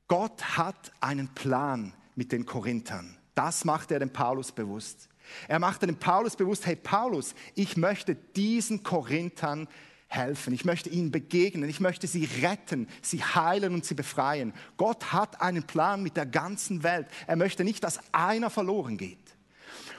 Gott 0.07 0.57
hat 0.57 0.91
einen 1.01 1.27
Plan 1.29 1.93
mit 2.15 2.31
den 2.31 2.45
Korinthern. 2.45 3.17
Das 3.35 3.65
macht 3.65 3.91
er 3.91 3.99
dem 3.99 4.11
Paulus 4.11 4.51
bewusst. 4.51 5.09
Er 5.47 5.59
machte 5.59 5.85
dem 5.85 5.97
Paulus 5.97 6.35
bewusst, 6.35 6.65
hey 6.65 6.75
Paulus, 6.75 7.35
ich 7.55 7.77
möchte 7.77 8.15
diesen 8.15 8.83
Korinthern 8.83 9.67
helfen. 10.07 10.53
Ich 10.53 10.65
möchte 10.65 10.89
ihnen 10.89 11.11
begegnen. 11.11 11.69
Ich 11.69 11.79
möchte 11.79 12.07
sie 12.07 12.25
retten, 12.41 12.87
sie 13.01 13.23
heilen 13.23 13.73
und 13.73 13.85
sie 13.85 13.93
befreien. 13.93 14.53
Gott 14.77 15.11
hat 15.11 15.41
einen 15.41 15.63
Plan 15.63 16.01
mit 16.01 16.15
der 16.15 16.25
ganzen 16.25 16.83
Welt. 16.83 17.07
Er 17.27 17.35
möchte 17.35 17.63
nicht, 17.63 17.83
dass 17.83 17.99
einer 18.13 18.49
verloren 18.49 18.97
geht. 18.97 19.35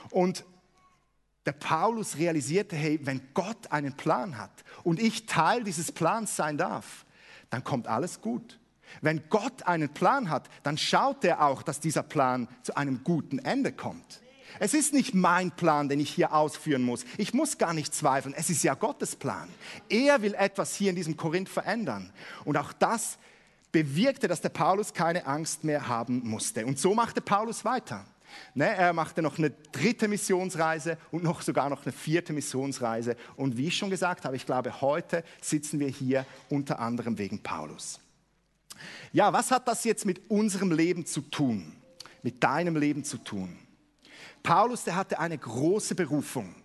Und 0.09 0.43
der 1.45 1.53
Paulus 1.53 2.17
realisierte, 2.17 2.75
hey, 2.75 2.99
wenn 3.03 3.21
Gott 3.33 3.71
einen 3.71 3.95
Plan 3.95 4.37
hat 4.37 4.63
und 4.83 4.99
ich 4.99 5.25
Teil 5.25 5.63
dieses 5.63 5.91
Plans 5.91 6.35
sein 6.35 6.57
darf, 6.57 7.05
dann 7.49 7.63
kommt 7.63 7.87
alles 7.87 8.21
gut. 8.21 8.59
Wenn 9.01 9.23
Gott 9.29 9.63
einen 9.63 9.89
Plan 9.89 10.29
hat, 10.29 10.49
dann 10.63 10.77
schaut 10.77 11.23
er 11.23 11.45
auch, 11.45 11.61
dass 11.63 11.79
dieser 11.79 12.03
Plan 12.03 12.47
zu 12.63 12.75
einem 12.75 13.03
guten 13.03 13.39
Ende 13.39 13.71
kommt. 13.71 14.21
Es 14.59 14.73
ist 14.73 14.93
nicht 14.93 15.13
mein 15.13 15.51
Plan, 15.51 15.89
den 15.89 15.99
ich 15.99 16.09
hier 16.09 16.33
ausführen 16.33 16.81
muss. 16.81 17.05
Ich 17.17 17.33
muss 17.33 17.57
gar 17.57 17.73
nicht 17.73 17.93
zweifeln. 17.93 18.33
Es 18.35 18.49
ist 18.49 18.63
ja 18.63 18.73
Gottes 18.73 19.15
Plan. 19.15 19.47
Er 19.89 20.21
will 20.21 20.33
etwas 20.33 20.75
hier 20.75 20.89
in 20.89 20.95
diesem 20.95 21.17
Korinth 21.17 21.49
verändern. 21.49 22.11
Und 22.45 22.57
auch 22.57 22.73
das 22.73 23.19
bewirkte, 23.71 24.27
dass 24.27 24.41
der 24.41 24.49
Paulus 24.49 24.93
keine 24.93 25.27
Angst 25.27 25.63
mehr 25.63 25.87
haben 25.87 26.27
musste. 26.27 26.65
Und 26.65 26.79
so 26.79 26.95
machte 26.95 27.21
Paulus 27.21 27.63
weiter. 27.63 28.05
Ne, 28.53 28.75
er 28.75 28.93
machte 28.93 29.21
noch 29.21 29.37
eine 29.37 29.49
dritte 29.71 30.07
Missionsreise 30.07 30.97
und 31.11 31.23
noch 31.23 31.41
sogar 31.41 31.69
noch 31.69 31.83
eine 31.83 31.91
vierte 31.91 32.33
Missionsreise. 32.33 33.15
Und 33.35 33.57
wie 33.57 33.67
ich 33.67 33.77
schon 33.77 33.89
gesagt 33.89 34.25
habe, 34.25 34.35
ich 34.35 34.45
glaube, 34.45 34.81
heute 34.81 35.23
sitzen 35.41 35.79
wir 35.79 35.87
hier 35.87 36.25
unter 36.49 36.79
anderem 36.79 37.17
wegen 37.17 37.41
Paulus. 37.41 37.99
Ja, 39.11 39.33
was 39.33 39.51
hat 39.51 39.67
das 39.67 39.83
jetzt 39.83 40.05
mit 40.05 40.29
unserem 40.29 40.71
Leben 40.71 41.05
zu 41.05 41.21
tun? 41.21 41.75
Mit 42.21 42.43
deinem 42.43 42.75
Leben 42.75 43.03
zu 43.03 43.17
tun? 43.17 43.57
Paulus, 44.43 44.83
der 44.83 44.95
hatte 44.95 45.19
eine 45.19 45.37
große 45.37 45.95
Berufung. 45.95 46.55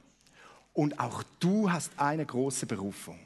Und 0.72 0.98
auch 0.98 1.22
du 1.40 1.70
hast 1.70 1.92
eine 1.98 2.27
große 2.27 2.66
Berufung. 2.66 3.18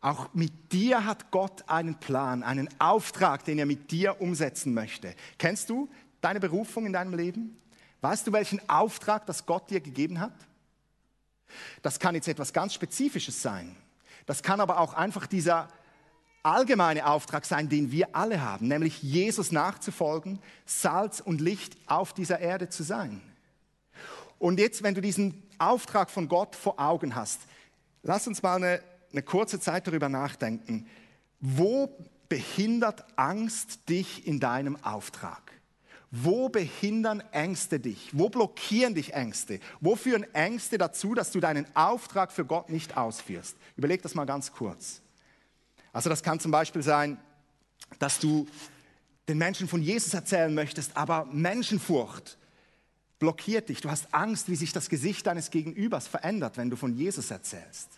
Auch 0.00 0.32
mit 0.32 0.72
dir 0.72 1.04
hat 1.04 1.30
Gott 1.32 1.68
einen 1.68 1.96
Plan, 1.96 2.44
einen 2.44 2.68
Auftrag, 2.80 3.44
den 3.44 3.58
er 3.58 3.66
mit 3.66 3.90
dir 3.90 4.20
umsetzen 4.20 4.72
möchte. 4.72 5.14
Kennst 5.38 5.68
du 5.70 5.88
deine 6.20 6.38
Berufung 6.38 6.86
in 6.86 6.92
deinem 6.92 7.14
Leben? 7.14 7.56
Weißt 8.00 8.26
du, 8.26 8.32
welchen 8.32 8.66
Auftrag 8.68 9.26
das 9.26 9.44
Gott 9.44 9.70
dir 9.70 9.80
gegeben 9.80 10.20
hat? 10.20 10.34
Das 11.82 11.98
kann 11.98 12.14
jetzt 12.14 12.28
etwas 12.28 12.52
ganz 12.52 12.74
Spezifisches 12.74 13.42
sein. 13.42 13.74
Das 14.26 14.42
kann 14.42 14.60
aber 14.60 14.78
auch 14.78 14.94
einfach 14.94 15.26
dieser 15.26 15.68
allgemeine 16.42 17.06
Auftrag 17.06 17.44
sein, 17.44 17.68
den 17.68 17.92
wir 17.92 18.14
alle 18.14 18.40
haben, 18.40 18.68
nämlich 18.68 19.02
Jesus 19.02 19.52
nachzufolgen, 19.52 20.38
Salz 20.64 21.20
und 21.20 21.40
Licht 21.40 21.76
auf 21.86 22.12
dieser 22.12 22.40
Erde 22.40 22.68
zu 22.68 22.82
sein. 22.82 23.20
Und 24.38 24.60
jetzt, 24.60 24.82
wenn 24.82 24.94
du 24.94 25.00
diesen 25.00 25.42
Auftrag 25.58 26.10
von 26.10 26.28
Gott 26.28 26.54
vor 26.54 26.78
Augen 26.78 27.14
hast, 27.14 27.40
lass 28.02 28.26
uns 28.26 28.42
mal 28.42 28.56
eine, 28.56 28.80
eine 29.12 29.22
kurze 29.22 29.58
Zeit 29.60 29.86
darüber 29.86 30.08
nachdenken. 30.08 30.86
Wo 31.40 31.96
behindert 32.28 33.04
Angst 33.16 33.88
dich 33.88 34.26
in 34.26 34.38
deinem 34.38 34.82
Auftrag? 34.84 35.52
Wo 36.10 36.48
behindern 36.48 37.22
Ängste 37.32 37.80
dich? 37.80 38.10
Wo 38.12 38.30
blockieren 38.30 38.94
dich 38.94 39.12
Ängste? 39.12 39.60
Wo 39.80 39.94
führen 39.94 40.22
Ängste 40.34 40.78
dazu, 40.78 41.14
dass 41.14 41.32
du 41.32 41.40
deinen 41.40 41.66
Auftrag 41.74 42.32
für 42.32 42.46
Gott 42.46 42.70
nicht 42.70 42.96
ausführst? 42.96 43.56
Überleg 43.76 44.00
das 44.02 44.14
mal 44.14 44.24
ganz 44.24 44.52
kurz. 44.52 45.02
Also 45.92 46.08
das 46.10 46.22
kann 46.22 46.40
zum 46.40 46.50
Beispiel 46.50 46.82
sein, 46.82 47.18
dass 47.98 48.18
du 48.18 48.46
den 49.28 49.38
Menschen 49.38 49.68
von 49.68 49.82
Jesus 49.82 50.14
erzählen 50.14 50.54
möchtest, 50.54 50.96
aber 50.96 51.26
Menschenfurcht 51.26 52.38
blockiert 53.18 53.68
dich. 53.68 53.80
Du 53.80 53.90
hast 53.90 54.14
Angst, 54.14 54.48
wie 54.48 54.56
sich 54.56 54.72
das 54.72 54.88
Gesicht 54.88 55.26
deines 55.26 55.50
Gegenübers 55.50 56.06
verändert, 56.06 56.56
wenn 56.56 56.70
du 56.70 56.76
von 56.76 56.94
Jesus 56.94 57.30
erzählst. 57.30 57.88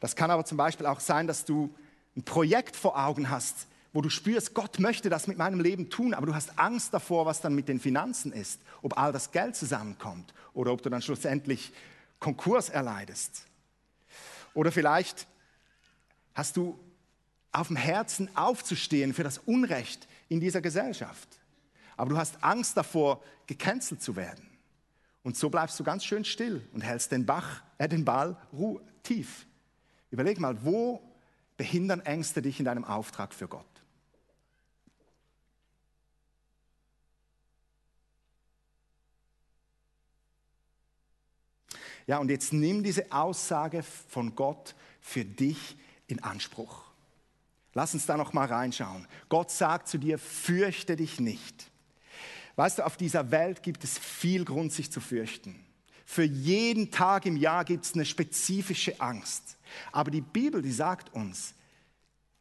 Das 0.00 0.16
kann 0.16 0.30
aber 0.30 0.44
zum 0.44 0.56
Beispiel 0.56 0.86
auch 0.86 1.00
sein, 1.00 1.26
dass 1.26 1.44
du 1.44 1.74
ein 2.16 2.22
Projekt 2.22 2.76
vor 2.76 2.98
Augen 2.98 3.30
hast, 3.30 3.68
wo 3.92 4.00
du 4.00 4.08
spürst, 4.08 4.54
Gott 4.54 4.78
möchte 4.78 5.10
das 5.10 5.26
mit 5.26 5.36
meinem 5.36 5.60
Leben 5.60 5.90
tun, 5.90 6.14
aber 6.14 6.26
du 6.26 6.34
hast 6.34 6.58
Angst 6.58 6.94
davor, 6.94 7.26
was 7.26 7.40
dann 7.40 7.54
mit 7.54 7.68
den 7.68 7.78
Finanzen 7.78 8.32
ist, 8.32 8.60
ob 8.80 8.98
all 8.98 9.12
das 9.12 9.32
Geld 9.32 9.54
zusammenkommt 9.54 10.32
oder 10.54 10.72
ob 10.72 10.82
du 10.82 10.88
dann 10.88 11.02
schlussendlich 11.02 11.72
Konkurs 12.18 12.68
erleidest. 12.68 13.46
Oder 14.54 14.72
vielleicht 14.72 15.26
hast 16.34 16.56
du 16.56 16.78
auf 17.52 17.68
dem 17.68 17.76
Herzen 17.76 18.34
aufzustehen 18.36 19.14
für 19.14 19.24
das 19.24 19.38
Unrecht 19.38 20.08
in 20.28 20.40
dieser 20.40 20.60
Gesellschaft 20.60 21.28
aber 21.96 22.10
du 22.10 22.16
hast 22.16 22.42
Angst 22.42 22.76
davor, 22.76 23.22
gecancelt 23.46 24.02
zu 24.02 24.16
werden. 24.16 24.44
Und 25.22 25.36
so 25.36 25.50
bleibst 25.50 25.78
du 25.78 25.84
ganz 25.84 26.04
schön 26.04 26.24
still 26.24 26.66
und 26.72 26.80
hältst 26.80 27.12
den, 27.12 27.26
Bach, 27.26 27.62
äh, 27.78 27.88
den 27.88 28.04
Ball 28.04 28.36
tief. 29.02 29.46
Überleg 30.10 30.40
mal, 30.40 30.64
wo 30.64 31.00
behindern 31.56 32.00
Ängste 32.00 32.42
dich 32.42 32.58
in 32.58 32.64
deinem 32.64 32.84
Auftrag 32.84 33.32
für 33.32 33.46
Gott? 33.46 33.66
Ja, 42.08 42.18
und 42.18 42.30
jetzt 42.30 42.52
nimm 42.52 42.82
diese 42.82 43.12
Aussage 43.12 43.84
von 43.84 44.34
Gott 44.34 44.74
für 45.00 45.24
dich 45.24 45.76
in 46.08 46.20
Anspruch. 46.20 46.91
Lass 47.74 47.94
uns 47.94 48.06
da 48.06 48.16
noch 48.16 48.32
mal 48.32 48.46
reinschauen. 48.46 49.06
Gott 49.28 49.50
sagt 49.50 49.88
zu 49.88 49.98
dir: 49.98 50.18
Fürchte 50.18 50.96
dich 50.96 51.20
nicht. 51.20 51.70
Weißt 52.56 52.78
du, 52.78 52.86
auf 52.86 52.96
dieser 52.96 53.30
Welt 53.30 53.62
gibt 53.62 53.82
es 53.84 53.98
viel 53.98 54.44
Grund, 54.44 54.72
sich 54.72 54.90
zu 54.92 55.00
fürchten. 55.00 55.64
Für 56.04 56.24
jeden 56.24 56.90
Tag 56.90 57.24
im 57.24 57.36
Jahr 57.36 57.64
gibt 57.64 57.86
es 57.86 57.94
eine 57.94 58.04
spezifische 58.04 59.00
Angst. 59.00 59.56
Aber 59.92 60.10
die 60.10 60.20
Bibel, 60.20 60.60
die 60.60 60.72
sagt 60.72 61.14
uns, 61.14 61.54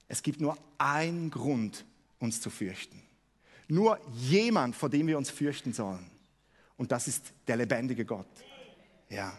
es 0.09 0.21
gibt 0.21 0.41
nur 0.41 0.57
einen 0.77 1.29
Grund, 1.29 1.85
uns 2.19 2.41
zu 2.41 2.49
fürchten. 2.49 3.01
Nur 3.69 3.97
jemand, 4.13 4.75
vor 4.75 4.89
dem 4.89 5.07
wir 5.07 5.17
uns 5.17 5.29
fürchten 5.29 5.71
sollen. 5.71 6.11
Und 6.75 6.91
das 6.91 7.07
ist 7.07 7.31
der 7.47 7.55
lebendige 7.55 8.03
Gott. 8.03 8.27
Ja. 9.09 9.31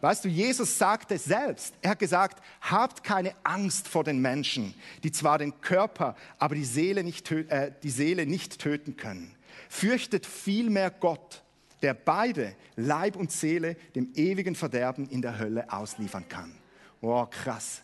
Weißt 0.00 0.24
du, 0.24 0.28
Jesus 0.28 0.78
sagte 0.78 1.18
selbst, 1.18 1.74
er 1.82 1.90
hat 1.90 1.98
gesagt, 1.98 2.42
habt 2.60 3.04
keine 3.04 3.34
Angst 3.42 3.88
vor 3.88 4.04
den 4.04 4.20
Menschen, 4.20 4.74
die 5.02 5.12
zwar 5.12 5.38
den 5.38 5.60
Körper, 5.60 6.16
aber 6.38 6.54
die 6.54 6.64
Seele 6.64 7.04
nicht, 7.04 7.30
äh, 7.30 7.72
die 7.82 7.90
Seele 7.90 8.26
nicht 8.26 8.58
töten 8.58 8.96
können. 8.96 9.34
Fürchtet 9.68 10.26
vielmehr 10.26 10.90
Gott, 10.90 11.42
der 11.82 11.94
beide, 11.94 12.54
Leib 12.76 13.16
und 13.16 13.32
Seele, 13.32 13.76
dem 13.94 14.12
ewigen 14.14 14.54
Verderben 14.54 15.08
in 15.08 15.22
der 15.22 15.38
Hölle 15.38 15.70
ausliefern 15.72 16.28
kann. 16.28 16.54
Oh, 17.00 17.26
krass. 17.26 17.82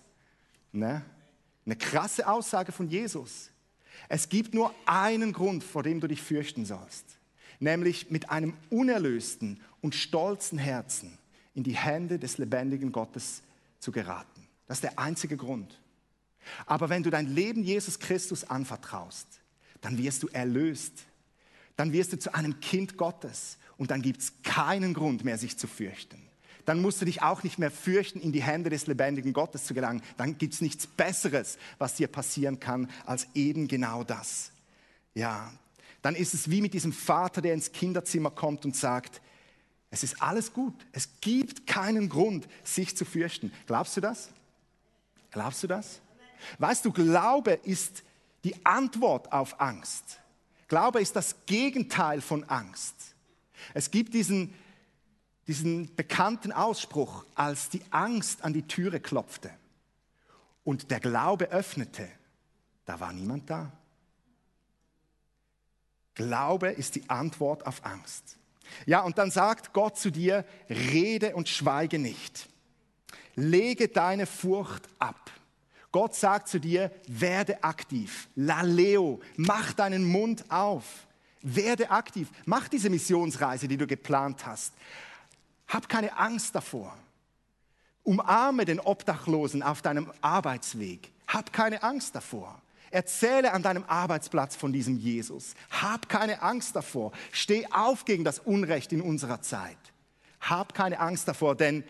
Ne? 0.73 1.03
Eine 1.67 1.77
krasse 1.77 2.27
Aussage 2.27 2.73
von 2.73 2.89
Jesus. 2.89 3.51
Es 4.09 4.29
gibt 4.29 4.55
nur 4.55 4.75
einen 4.87 5.33
Grund, 5.33 5.63
vor 5.63 5.83
dem 5.83 6.01
du 6.01 6.09
dich 6.09 6.23
fürchten 6.23 6.65
sollst, 6.65 7.05
nämlich 7.61 8.11
mit 8.11 8.31
einem 8.31 8.55
unerlösten 8.71 9.61
und 9.81 9.95
stolzen 9.95 10.59
Herzen 10.59 11.19
in 11.55 11.65
die 11.65 11.77
Hände 11.77 12.19
des 12.19 12.39
lebendigen 12.39 12.93
Gottes 12.93 13.43
zu 13.79 13.93
geraten. 13.93 14.47
Das 14.67 14.79
ist 14.79 14.85
der 14.85 14.99
einzige 14.99 15.37
Grund. 15.37 15.81
Aber 16.67 16.89
wenn 16.89 17.03
du 17.03 17.11
dein 17.11 17.27
Leben 17.27 17.63
Jesus 17.63 17.99
Christus 17.99 18.45
anvertraust, 18.45 19.27
dann 19.81 19.99
wirst 19.99 20.23
du 20.23 20.29
erlöst 20.29 21.05
dann 21.77 21.93
wirst 21.93 22.13
du 22.13 22.19
zu 22.19 22.35
einem 22.35 22.61
Kind 22.61 22.97
Gottes 22.97 23.59
und 23.77 23.91
dann 23.91 24.03
gibt 24.03 24.21
es 24.21 24.33
keinen 24.43 24.95
Grund 24.95 25.25
mehr, 25.25 25.39
sich 25.39 25.59
zu 25.59 25.67
fürchten. 25.67 26.21
Dann 26.65 26.81
musst 26.81 27.01
du 27.01 27.05
dich 27.05 27.23
auch 27.23 27.43
nicht 27.43 27.59
mehr 27.59 27.73
fürchten, 27.73 28.21
in 28.21 28.31
die 28.31 28.43
Hände 28.43 28.71
des 28.71 28.87
lebendigen 28.87 29.33
Gottes 29.33 29.65
zu 29.65 29.75
gelangen. 29.75 30.03
Dann 30.17 30.39
gibt 30.39 30.55
es 30.55 30.61
nichts 30.61 30.87
Besseres, 30.87 31.59
was 31.79 31.97
dir 31.97 32.07
passieren 32.07 32.61
kann, 32.61 32.89
als 33.05 33.27
eben 33.35 33.67
genau 33.67 34.05
das. 34.05 34.53
Ja, 35.15 35.53
dann 36.03 36.15
ist 36.15 36.35
es 36.35 36.51
wie 36.51 36.61
mit 36.61 36.75
diesem 36.75 36.93
Vater, 36.93 37.41
der 37.43 37.55
ins 37.55 37.73
Kinderzimmer 37.73 38.31
kommt 38.31 38.65
und 38.65 38.77
sagt, 38.77 39.21
es 39.93 40.03
ist 40.03 40.23
alles 40.23 40.55
gut. 40.55 40.75
Es 40.93 41.21
gibt 41.21 41.67
keinen 41.67 42.09
Grund, 42.09 42.49
sich 42.65 42.97
zu 42.97 43.05
fürchten. 43.05 43.53
Glaubst 43.67 43.95
du 43.95 44.01
das? 44.01 44.31
Glaubst 45.31 45.63
du 45.63 45.67
das? 45.67 46.01
Weißt 46.59 46.87
du, 46.87 46.93
Glaube 46.93 47.53
ist 47.53 48.03
die 48.43 48.65
Antwort 48.65 49.31
auf 49.31 49.61
Angst. 49.61 50.19
Glaube 50.67 51.03
ist 51.03 51.15
das 51.15 51.37
Gegenteil 51.45 52.23
von 52.23 52.43
Angst. 52.45 52.95
Es 53.75 53.91
gibt 53.91 54.15
diesen, 54.15 54.55
diesen 55.47 55.95
bekannten 55.95 56.53
Ausspruch, 56.53 57.27
als 57.35 57.69
die 57.69 57.83
Angst 57.91 58.43
an 58.45 58.55
die 58.55 58.67
Türe 58.67 58.99
klopfte 58.99 59.51
und 60.65 60.91
der 60.91 61.01
Glaube 61.01 61.51
öffnete, 61.51 62.09
da 62.87 62.99
war 62.99 63.13
niemand 63.13 63.51
da. 63.51 63.71
Glaube 66.15 66.71
ist 66.71 66.95
die 66.95 67.11
Antwort 67.11 67.67
auf 67.67 67.85
Angst. 67.85 68.39
Ja, 68.87 69.01
und 69.01 69.19
dann 69.19 69.31
sagt 69.31 69.73
Gott 69.73 69.99
zu 69.99 70.11
dir, 70.11 70.45
rede 70.69 71.35
und 71.35 71.49
schweige 71.49 71.99
nicht. 71.99 72.49
Lege 73.35 73.89
deine 73.89 74.27
Furcht 74.27 74.89
ab. 74.99 75.31
Gott 75.91 76.15
sagt 76.15 76.49
zu 76.49 76.59
dir, 76.59 76.91
werde 77.07 77.63
aktiv. 77.63 78.29
Laleo, 78.35 79.21
mach 79.37 79.73
deinen 79.75 80.05
Mund 80.05 80.45
auf. 80.51 81.07
Werde 81.43 81.91
aktiv. 81.91 82.29
Mach 82.47 82.69
diese 82.69 82.89
Missionsreise, 82.89 83.69
die 83.69 83.77
du 83.77 83.87
geplant 83.87 84.47
hast. 84.47 84.73
Hab 85.69 85.89
keine 85.89 86.17
Angst 86.17 86.55
davor. 86.55 86.97
Umarme 88.05 88.65
den 88.65 88.81
Obdachlosen 88.81 89.63
auf 89.63 89.83
deinem 89.83 90.11
Arbeitsweg. 90.21 91.11
Hab 91.27 91.53
keine 91.53 91.83
Angst 91.83 92.15
davor. 92.15 92.61
Erzähle 92.93 93.53
an 93.53 93.63
deinem 93.63 93.85
Arbeitsplatz 93.85 94.55
von 94.55 94.73
diesem 94.73 94.99
Jesus. 94.99 95.55
Hab 95.71 96.09
keine 96.09 96.43
Angst 96.43 96.77
davor. 96.77 97.13
Steh 97.33 97.67
auf 97.71 98.05
gegen 98.05 98.25
das 98.25 98.39
Unrecht 98.39 98.93
in 98.93 99.01
unserer 99.01 99.41
Zeit. 99.41 99.79
Hab 100.41 100.75
keine 100.75 101.01
Angst 101.01 101.27
davor, 101.27 101.57
denn 101.57 101.85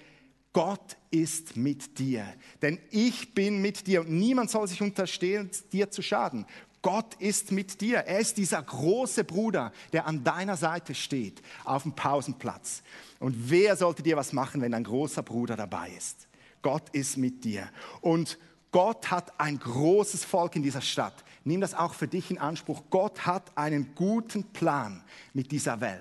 Gott 0.53 0.97
ist 1.11 1.57
mit 1.57 1.99
dir. 1.99 2.27
Denn 2.61 2.79
ich 2.91 3.35
bin 3.35 3.62
mit 3.62 3.87
dir 3.87 4.03
und 4.03 4.11
niemand 4.11 4.51
soll 4.51 4.69
sich 4.69 4.83
unterstehen, 4.83 5.51
dir 5.73 5.91
zu 5.91 6.03
schaden. 6.03 6.47
Gott 6.83 7.15
ist 7.21 7.53
mit 7.53 7.81
dir. 7.81 7.99
Er 7.99 8.19
ist 8.19 8.37
dieser 8.37 8.61
große 8.61 9.25
Bruder, 9.25 9.73
der 9.93 10.07
an 10.07 10.25
deiner 10.25 10.57
Seite 10.57 10.95
steht, 10.95 11.41
auf 11.65 11.85
dem 11.85 11.95
Pausenplatz. 11.95 12.83
Und 13.21 13.51
wer 13.51 13.77
sollte 13.77 14.03
dir 14.03 14.17
was 14.17 14.33
machen, 14.33 14.61
wenn 14.61 14.75
ein 14.75 14.85
großer 14.85 15.23
Bruder 15.23 15.57
dabei 15.57 15.91
ist? 15.97 16.27
Gott 16.61 16.91
ist 16.91 17.17
mit 17.17 17.45
dir. 17.45 17.69
Und 18.01 18.38
Gott 18.73 19.11
hat 19.11 19.39
ein 19.39 19.59
großes 19.59 20.25
Volk 20.25 20.57
in 20.57 20.63
dieser 20.63 20.81
Stadt. 20.81 21.13
Nimm 21.45 21.61
das 21.61 21.75
auch 21.75 21.93
für 21.93 22.09
dich 22.09 22.31
in 22.31 22.39
Anspruch. 22.39 22.83
Gott 22.89 23.27
hat 23.27 23.57
einen 23.57 23.95
guten 23.95 24.45
Plan 24.45 25.05
mit 25.35 25.53
dieser 25.53 25.81
Welt. 25.83 26.01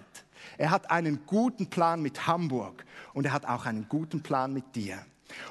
Er 0.58 0.72
hat 0.72 0.90
einen 0.90 1.26
guten 1.26 1.70
Plan 1.70 2.02
mit 2.02 2.28
Hamburg 2.28 2.86
und 3.14 3.26
er 3.26 3.34
hat 3.34 3.46
auch 3.46 3.66
einen 3.66 3.88
guten 3.90 4.24
Plan 4.24 4.54
mit 4.54 4.76
dir. 4.76 5.06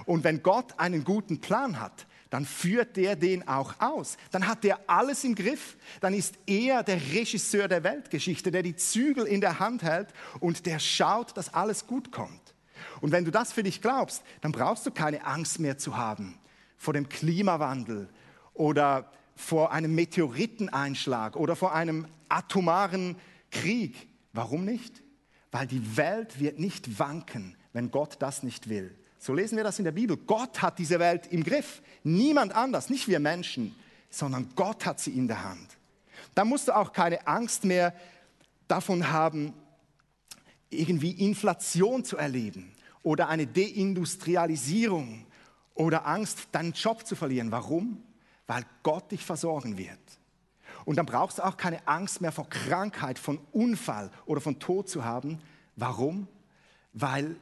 Und 0.07 0.25
wenn 0.25 0.43
Gott 0.43 0.79
einen 0.79 1.05
guten 1.05 1.41
Plan 1.41 1.79
hat, 1.79 2.07
dann 2.31 2.47
führt 2.47 2.97
der 2.97 3.17
den 3.17 3.47
auch 3.47 3.75
aus. 3.81 4.17
Dann 4.31 4.47
hat 4.47 4.65
der 4.65 4.79
alles 4.89 5.23
im 5.25 5.35
Griff. 5.35 5.77
Dann 6.01 6.15
ist 6.15 6.37
er 6.47 6.83
der 6.83 7.01
Regisseur 7.13 7.69
der 7.69 7.85
Weltgeschichte, 7.85 8.51
der 8.51 8.63
die 8.63 8.77
Zügel 8.77 9.27
in 9.27 9.43
der 9.43 9.59
Hand 9.59 9.83
hält 9.83 10.09
und 10.39 10.65
der 10.65 10.79
schaut, 10.79 11.37
dass 11.37 11.53
alles 11.53 11.87
gut 11.87 12.13
kommt. 12.13 12.55
Und 13.03 13.13
wenn 13.13 13.27
du 13.27 13.31
das 13.31 13.53
für 13.53 13.63
dich 13.63 13.83
glaubst, 13.83 14.23
dann 14.41 14.53
brauchst 14.53 14.87
du 14.87 14.91
keine 14.91 15.27
Angst 15.27 15.61
mehr 15.61 15.77
zu 15.77 15.99
haben 15.99 16.40
vor 16.81 16.95
dem 16.95 17.11
Klimawandel 17.11 18.09
oder 18.55 19.13
vor 19.37 19.71
einem 19.71 19.95
Meteoriteneinschlag 19.95 21.37
oder 21.37 21.55
vor 21.55 21.75
einem 21.75 22.07
atomaren 22.31 23.17
Krieg. 23.51 24.09
Warum 24.33 24.65
nicht? 24.65 25.03
Weil 25.53 25.67
die 25.67 25.99
Welt 25.99 26.41
wird 26.41 26.59
nicht 26.59 26.99
wanken, 26.99 27.55
wenn 27.75 27.91
Gott 27.91 28.17
das 28.21 28.43
nicht 28.43 28.71
will. 28.71 28.97
So 29.19 29.35
lesen 29.35 29.59
wir 29.59 29.65
das 29.65 29.79
in 29.79 29.85
der 29.85 29.93
Bibel. 29.93 30.17
Gott 30.17 30.63
hat 30.63 30.79
diese 30.79 30.99
Welt 30.99 31.27
im 31.27 31.45
Griff. 31.45 31.83
Niemand 32.03 32.55
anders, 32.55 32.89
nicht 32.89 33.09
wir 33.09 33.21
Menschen, 33.21 33.77
sondern 34.09 34.49
Gott 34.57 34.87
hat 34.87 35.01
sie 35.01 35.11
in 35.11 35.29
der 35.29 35.45
Hand. 35.45 35.77
Da 36.35 36.47
musst 36.47 36.69
du 36.69 36.75
auch 36.75 36.95
keine 36.95 37.27
Angst 37.27 37.65
mehr 37.65 37.95
davon 38.69 39.13
haben, 39.13 39.53
irgendwie 40.71 41.11
Inflation 41.11 42.07
zu 42.07 42.17
erleben 42.17 42.73
oder 43.03 43.29
eine 43.29 43.47
Deindustrialisierung 43.47 45.27
oder 45.81 46.07
Angst, 46.07 46.49
deinen 46.53 46.73
Job 46.73 47.07
zu 47.07 47.17
verlieren. 47.17 47.51
Warum? 47.51 48.03
Weil 48.47 48.65
Gott 48.83 49.11
dich 49.13 49.25
versorgen 49.25 49.79
wird. 49.79 49.99
Und 50.85 50.97
dann 50.97 51.07
brauchst 51.07 51.39
du 51.39 51.43
auch 51.43 51.57
keine 51.57 51.87
Angst 51.87 52.21
mehr 52.21 52.33
vor 52.33 52.49
Krankheit, 52.49 53.19
von 53.19 53.39
Unfall 53.53 54.11
oder 54.27 54.41
von 54.41 54.59
Tod 54.59 54.89
zu 54.89 55.05
haben. 55.05 55.41
Warum? 55.77 56.29
Weil 56.93 57.37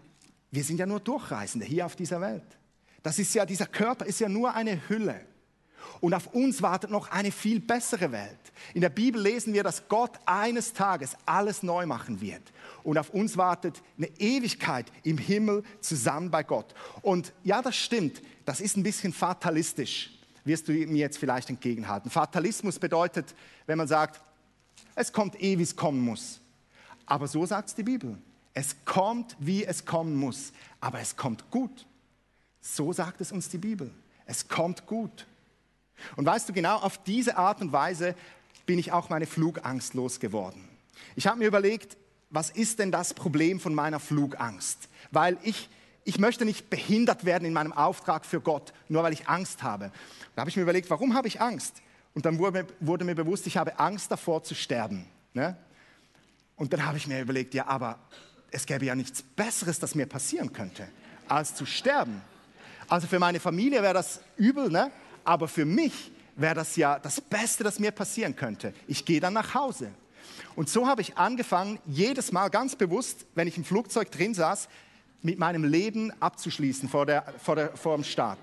wir 0.50 0.64
sind 0.64 0.78
ja 0.78 0.86
nur 0.86 1.00
Durchreisende 1.00 1.66
hier 1.66 1.86
auf 1.86 1.96
dieser 1.96 2.20
Welt. 2.20 2.58
Das 3.02 3.18
ist 3.18 3.34
ja, 3.34 3.44
dieser 3.44 3.66
Körper 3.66 4.06
ist 4.06 4.20
ja 4.20 4.28
nur 4.28 4.54
eine 4.54 4.88
Hülle. 4.88 5.20
Und 6.00 6.14
auf 6.14 6.28
uns 6.34 6.62
wartet 6.62 6.90
noch 6.90 7.10
eine 7.10 7.32
viel 7.32 7.60
bessere 7.60 8.12
Welt. 8.12 8.38
In 8.74 8.80
der 8.80 8.88
Bibel 8.88 9.20
lesen 9.20 9.52
wir, 9.52 9.62
dass 9.62 9.88
Gott 9.88 10.12
eines 10.26 10.72
Tages 10.72 11.16
alles 11.26 11.62
neu 11.62 11.86
machen 11.86 12.20
wird. 12.20 12.42
Und 12.84 12.98
auf 12.98 13.10
uns 13.10 13.36
wartet 13.36 13.82
eine 13.96 14.08
Ewigkeit 14.18 14.86
im 15.02 15.18
Himmel 15.18 15.64
zusammen 15.80 16.30
bei 16.30 16.42
Gott. 16.42 16.74
Und 17.02 17.32
ja, 17.44 17.62
das 17.62 17.76
stimmt. 17.76 18.22
Das 18.44 18.60
ist 18.60 18.76
ein 18.76 18.82
bisschen 18.82 19.12
fatalistisch, 19.12 20.10
wirst 20.44 20.68
du 20.68 20.72
mir 20.72 20.98
jetzt 20.98 21.18
vielleicht 21.18 21.50
entgegenhalten. 21.50 22.10
Fatalismus 22.10 22.78
bedeutet, 22.78 23.34
wenn 23.66 23.78
man 23.78 23.88
sagt, 23.88 24.20
es 24.94 25.12
kommt 25.12 25.40
eh, 25.42 25.58
wie 25.58 25.62
es 25.62 25.76
kommen 25.76 26.00
muss. 26.00 26.40
Aber 27.06 27.28
so 27.28 27.44
sagt 27.46 27.68
es 27.68 27.74
die 27.74 27.82
Bibel. 27.82 28.18
Es 28.54 28.74
kommt, 28.84 29.36
wie 29.38 29.64
es 29.64 29.84
kommen 29.84 30.16
muss. 30.16 30.52
Aber 30.80 31.00
es 31.00 31.16
kommt 31.16 31.50
gut. 31.50 31.86
So 32.60 32.92
sagt 32.92 33.20
es 33.20 33.32
uns 33.32 33.48
die 33.48 33.58
Bibel. 33.58 33.90
Es 34.26 34.48
kommt 34.48 34.86
gut. 34.86 35.26
Und 36.16 36.26
weißt 36.26 36.48
du, 36.48 36.52
genau 36.52 36.76
auf 36.76 37.02
diese 37.02 37.36
Art 37.36 37.60
und 37.60 37.72
Weise 37.72 38.14
bin 38.66 38.78
ich 38.78 38.92
auch 38.92 39.08
meine 39.08 39.26
Flugangst 39.26 39.94
losgeworden. 39.94 40.68
Ich 41.16 41.26
habe 41.26 41.38
mir 41.38 41.46
überlegt, 41.46 41.96
was 42.30 42.50
ist 42.50 42.78
denn 42.78 42.92
das 42.92 43.14
Problem 43.14 43.60
von 43.60 43.74
meiner 43.74 44.00
Flugangst? 44.00 44.88
Weil 45.10 45.38
ich, 45.42 45.68
ich 46.04 46.18
möchte 46.18 46.44
nicht 46.44 46.68
behindert 46.68 47.24
werden 47.24 47.44
in 47.44 47.52
meinem 47.52 47.72
Auftrag 47.72 48.26
für 48.26 48.40
Gott, 48.40 48.72
nur 48.88 49.02
weil 49.02 49.12
ich 49.12 49.28
Angst 49.28 49.62
habe. 49.62 49.90
Da 50.34 50.40
habe 50.40 50.50
ich 50.50 50.56
mir 50.56 50.62
überlegt, 50.62 50.90
warum 50.90 51.14
habe 51.14 51.28
ich 51.28 51.40
Angst? 51.40 51.82
Und 52.14 52.26
dann 52.26 52.38
wurde, 52.38 52.66
wurde 52.80 53.04
mir 53.04 53.14
bewusst, 53.14 53.46
ich 53.46 53.56
habe 53.56 53.78
Angst 53.78 54.10
davor 54.10 54.42
zu 54.42 54.54
sterben. 54.54 55.06
Ne? 55.32 55.56
Und 56.56 56.72
dann 56.72 56.84
habe 56.84 56.98
ich 56.98 57.06
mir 57.06 57.20
überlegt, 57.20 57.54
ja, 57.54 57.66
aber 57.66 57.98
es 58.50 58.66
gäbe 58.66 58.84
ja 58.84 58.94
nichts 58.94 59.22
Besseres, 59.22 59.78
das 59.78 59.94
mir 59.94 60.06
passieren 60.06 60.52
könnte, 60.52 60.88
als 61.28 61.54
zu 61.54 61.64
sterben. 61.64 62.20
Also 62.88 63.06
für 63.06 63.18
meine 63.18 63.40
Familie 63.40 63.82
wäre 63.82 63.94
das 63.94 64.20
übel, 64.36 64.70
ne? 64.70 64.90
Aber 65.28 65.46
für 65.46 65.66
mich 65.66 66.10
wäre 66.36 66.54
das 66.54 66.74
ja 66.76 66.98
das 66.98 67.20
Beste, 67.20 67.62
das 67.62 67.78
mir 67.78 67.90
passieren 67.90 68.34
könnte. 68.34 68.72
Ich 68.86 69.04
gehe 69.04 69.20
dann 69.20 69.34
nach 69.34 69.54
Hause. 69.54 69.90
Und 70.56 70.70
so 70.70 70.86
habe 70.86 71.02
ich 71.02 71.18
angefangen, 71.18 71.78
jedes 71.84 72.32
Mal 72.32 72.48
ganz 72.48 72.74
bewusst, 72.76 73.26
wenn 73.34 73.46
ich 73.46 73.58
im 73.58 73.64
Flugzeug 73.64 74.10
drin 74.10 74.32
saß, 74.32 74.68
mit 75.20 75.38
meinem 75.38 75.64
Leben 75.64 76.10
abzuschließen 76.18 76.88
vor, 76.88 77.04
der, 77.04 77.26
vor, 77.44 77.56
der, 77.56 77.76
vor 77.76 77.96
dem 77.96 78.04
Start. 78.04 78.38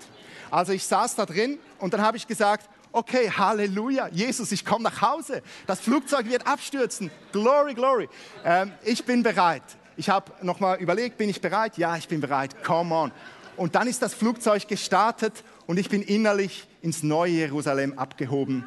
Also 0.48 0.72
ich 0.72 0.84
saß 0.86 1.16
da 1.16 1.26
drin 1.26 1.58
und 1.80 1.92
dann 1.92 2.02
habe 2.02 2.18
ich 2.18 2.28
gesagt, 2.28 2.70
okay, 2.92 3.32
Halleluja, 3.36 4.06
Jesus, 4.12 4.52
ich 4.52 4.64
komme 4.64 4.84
nach 4.84 5.02
Hause. 5.02 5.42
Das 5.66 5.80
Flugzeug 5.80 6.28
wird 6.28 6.46
abstürzen. 6.46 7.10
Glory, 7.32 7.74
glory. 7.74 8.08
Ähm, 8.44 8.70
ich 8.84 9.04
bin 9.04 9.24
bereit. 9.24 9.64
Ich 9.96 10.08
habe 10.08 10.30
nochmal 10.40 10.78
überlegt, 10.78 11.18
bin 11.18 11.30
ich 11.30 11.40
bereit? 11.40 11.78
Ja, 11.78 11.96
ich 11.96 12.06
bin 12.06 12.20
bereit. 12.20 12.62
Come 12.62 12.94
on. 12.94 13.12
Und 13.56 13.74
dann 13.74 13.88
ist 13.88 14.02
das 14.02 14.14
Flugzeug 14.14 14.68
gestartet 14.68 15.42
und 15.66 15.78
ich 15.78 15.88
bin 15.88 16.02
innerlich 16.02 16.68
ins 16.86 17.02
neue 17.02 17.32
Jerusalem 17.32 17.98
abgehoben. 17.98 18.64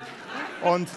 Und 0.62 0.90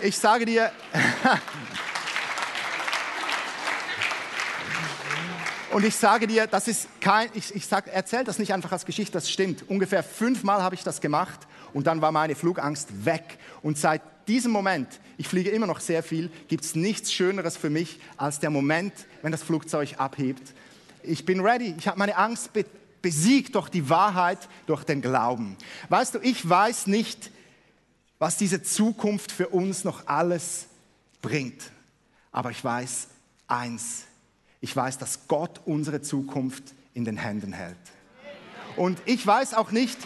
ich 0.00 0.16
sage 0.16 0.46
dir, 0.46 0.72
und 5.74 5.84
ich 5.84 5.94
sage 5.94 6.26
dir, 6.26 6.46
das 6.46 6.68
ist 6.68 6.88
kein, 7.02 7.28
ich, 7.34 7.54
ich 7.54 7.70
erzähle 7.70 8.24
das 8.24 8.38
nicht 8.38 8.54
einfach 8.54 8.72
als 8.72 8.86
Geschichte, 8.86 9.12
das 9.12 9.30
stimmt. 9.30 9.68
Ungefähr 9.68 10.02
fünfmal 10.02 10.62
habe 10.62 10.74
ich 10.74 10.82
das 10.82 11.02
gemacht 11.02 11.40
und 11.74 11.86
dann 11.86 12.00
war 12.00 12.10
meine 12.10 12.34
Flugangst 12.34 13.04
weg. 13.04 13.36
Und 13.60 13.76
seit 13.76 14.00
diesem 14.26 14.50
Moment, 14.50 14.88
ich 15.18 15.28
fliege 15.28 15.50
immer 15.50 15.66
noch 15.66 15.80
sehr 15.80 16.02
viel, 16.02 16.30
gibt 16.48 16.64
es 16.64 16.74
nichts 16.74 17.12
Schöneres 17.12 17.58
für 17.58 17.68
mich 17.68 18.00
als 18.16 18.40
der 18.40 18.48
Moment, 18.48 18.94
wenn 19.20 19.30
das 19.30 19.42
Flugzeug 19.42 19.96
abhebt. 19.98 20.54
Ich 21.02 21.26
bin 21.26 21.40
ready, 21.40 21.74
ich 21.76 21.86
habe 21.86 21.98
meine 21.98 22.16
Angst 22.16 22.54
besiegt 23.02 23.54
durch 23.54 23.68
die 23.68 23.88
Wahrheit, 23.88 24.48
durch 24.66 24.84
den 24.84 25.02
Glauben. 25.02 25.56
Weißt 25.88 26.14
du, 26.14 26.20
ich 26.20 26.48
weiß 26.48 26.86
nicht, 26.86 27.30
was 28.18 28.36
diese 28.36 28.62
Zukunft 28.62 29.32
für 29.32 29.48
uns 29.48 29.84
noch 29.84 30.06
alles 30.06 30.66
bringt. 31.20 31.72
Aber 32.30 32.50
ich 32.50 32.62
weiß 32.62 33.08
eins. 33.48 34.04
Ich 34.60 34.74
weiß, 34.74 34.98
dass 34.98 35.26
Gott 35.26 35.60
unsere 35.64 36.00
Zukunft 36.02 36.62
in 36.94 37.04
den 37.04 37.16
Händen 37.16 37.52
hält. 37.52 37.76
Und 38.76 39.02
ich 39.04 39.26
weiß 39.26 39.54
auch 39.54 39.72
nicht, 39.72 39.98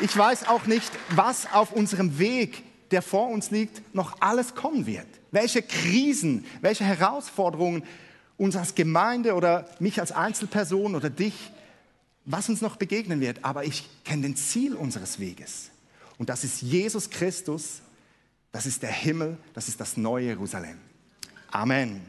ich 0.00 0.16
weiß 0.16 0.48
auch 0.48 0.66
nicht, 0.66 0.90
was 1.10 1.52
auf 1.52 1.72
unserem 1.72 2.18
Weg 2.18 2.62
der 2.90 3.02
vor 3.02 3.28
uns 3.28 3.50
liegt, 3.50 3.94
noch 3.94 4.20
alles 4.20 4.54
kommen 4.54 4.86
wird. 4.86 5.06
Welche 5.30 5.62
Krisen, 5.62 6.44
welche 6.60 6.84
Herausforderungen 6.84 7.84
uns 8.36 8.56
als 8.56 8.74
Gemeinde 8.74 9.34
oder 9.34 9.68
mich 9.78 10.00
als 10.00 10.12
Einzelperson 10.12 10.94
oder 10.94 11.10
dich, 11.10 11.52
was 12.24 12.48
uns 12.48 12.60
noch 12.60 12.76
begegnen 12.76 13.20
wird. 13.20 13.44
Aber 13.44 13.64
ich 13.64 13.88
kenne 14.04 14.22
den 14.22 14.36
Ziel 14.36 14.74
unseres 14.74 15.18
Weges. 15.18 15.70
Und 16.18 16.28
das 16.28 16.44
ist 16.44 16.62
Jesus 16.62 17.10
Christus, 17.10 17.80
das 18.52 18.66
ist 18.66 18.82
der 18.82 18.92
Himmel, 18.92 19.36
das 19.52 19.68
ist 19.68 19.80
das 19.80 19.96
neue 19.96 20.26
Jerusalem. 20.26 20.78
Amen. 21.50 22.02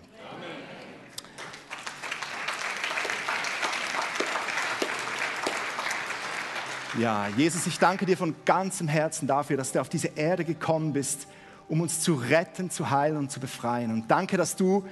Ja, 6.98 7.28
Jesus, 7.36 7.68
ich 7.68 7.78
danke 7.78 8.06
dir 8.06 8.16
von 8.16 8.34
ganzem 8.46 8.88
Herzen 8.88 9.28
dafür, 9.28 9.58
dass 9.58 9.74
du 9.74 9.82
auf 9.82 9.90
diese 9.90 10.12
Erde 10.16 10.46
gekommen 10.46 10.94
bist, 10.94 11.28
um 11.68 11.82
uns 11.82 12.00
zu 12.00 12.14
retten, 12.14 12.70
zu 12.70 12.90
heilen 12.90 13.18
und 13.18 13.32
zu 13.32 13.42
befreien. 13.42 13.92
Und 13.92 14.10
danke, 14.10 14.38
dass 14.38 14.56
du 14.56 14.86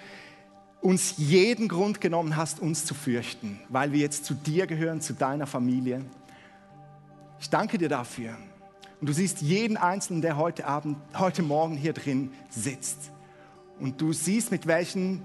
uns 0.84 1.16
jeden 1.18 1.70
Grund 1.70 2.02
genommen 2.02 2.36
hast, 2.36 2.60
uns 2.60 2.86
zu 2.86 2.94
fürchten, 2.94 3.60
weil 3.70 3.94
wir 3.94 4.00
jetzt 4.00 4.26
zu 4.26 4.34
dir 4.34 4.68
gehören, 4.68 5.00
zu 5.00 5.14
deiner 5.14 5.48
Familie. 5.48 6.02
Ich 7.40 7.50
danke 7.50 7.78
dir 7.78 7.90
dafür. 7.90 8.36
Und 9.00 9.08
du 9.08 9.14
siehst 9.14 9.42
jeden 9.42 9.78
Einzelnen, 9.78 10.22
der 10.22 10.38
heute 10.38 10.68
Abend, 10.68 10.98
heute 11.18 11.42
Morgen 11.42 11.78
hier 11.78 11.94
drin 11.94 12.32
sitzt. 12.50 13.12
Und 13.80 14.02
du 14.02 14.12
siehst, 14.12 14.52
mit 14.52 14.68
welchen 14.68 15.24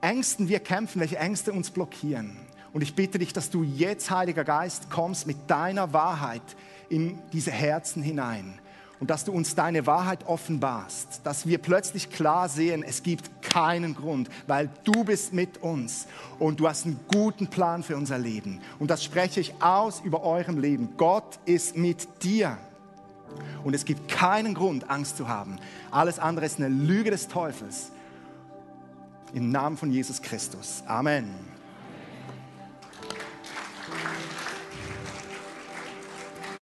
Ängsten 0.00 0.48
wir 0.48 0.58
kämpfen, 0.58 1.00
welche 1.00 1.18
Ängste 1.18 1.52
uns 1.52 1.70
blockieren. 1.70 2.36
Und 2.72 2.82
ich 2.82 2.94
bitte 2.94 3.18
dich, 3.18 3.32
dass 3.32 3.50
du 3.50 3.62
jetzt, 3.62 4.10
Heiliger 4.10 4.44
Geist, 4.44 4.90
kommst 4.90 5.28
mit 5.28 5.36
deiner 5.48 5.92
Wahrheit 5.92 6.42
in 6.88 7.18
diese 7.32 7.52
Herzen 7.52 8.02
hinein. 8.02 8.58
Und 9.02 9.10
dass 9.10 9.24
du 9.24 9.32
uns 9.32 9.56
deine 9.56 9.84
Wahrheit 9.88 10.28
offenbarst, 10.28 11.22
dass 11.24 11.44
wir 11.44 11.58
plötzlich 11.58 12.10
klar 12.10 12.48
sehen, 12.48 12.84
es 12.84 13.02
gibt 13.02 13.42
keinen 13.42 13.96
Grund, 13.96 14.30
weil 14.46 14.70
du 14.84 15.02
bist 15.02 15.32
mit 15.32 15.58
uns 15.58 16.06
und 16.38 16.60
du 16.60 16.68
hast 16.68 16.86
einen 16.86 17.00
guten 17.12 17.48
Plan 17.48 17.82
für 17.82 17.96
unser 17.96 18.16
Leben. 18.16 18.60
Und 18.78 18.92
das 18.92 19.02
spreche 19.02 19.40
ich 19.40 19.60
aus 19.60 20.02
über 20.04 20.22
eurem 20.22 20.56
Leben. 20.56 20.90
Gott 20.98 21.40
ist 21.46 21.76
mit 21.76 22.22
dir. 22.22 22.58
Und 23.64 23.74
es 23.74 23.84
gibt 23.84 24.06
keinen 24.06 24.54
Grund, 24.54 24.88
Angst 24.88 25.16
zu 25.16 25.26
haben. 25.26 25.58
Alles 25.90 26.20
andere 26.20 26.46
ist 26.46 26.60
eine 26.60 26.68
Lüge 26.68 27.10
des 27.10 27.26
Teufels. 27.26 27.90
Im 29.34 29.50
Namen 29.50 29.76
von 29.76 29.90
Jesus 29.90 30.22
Christus. 30.22 30.84
Amen. 30.86 31.51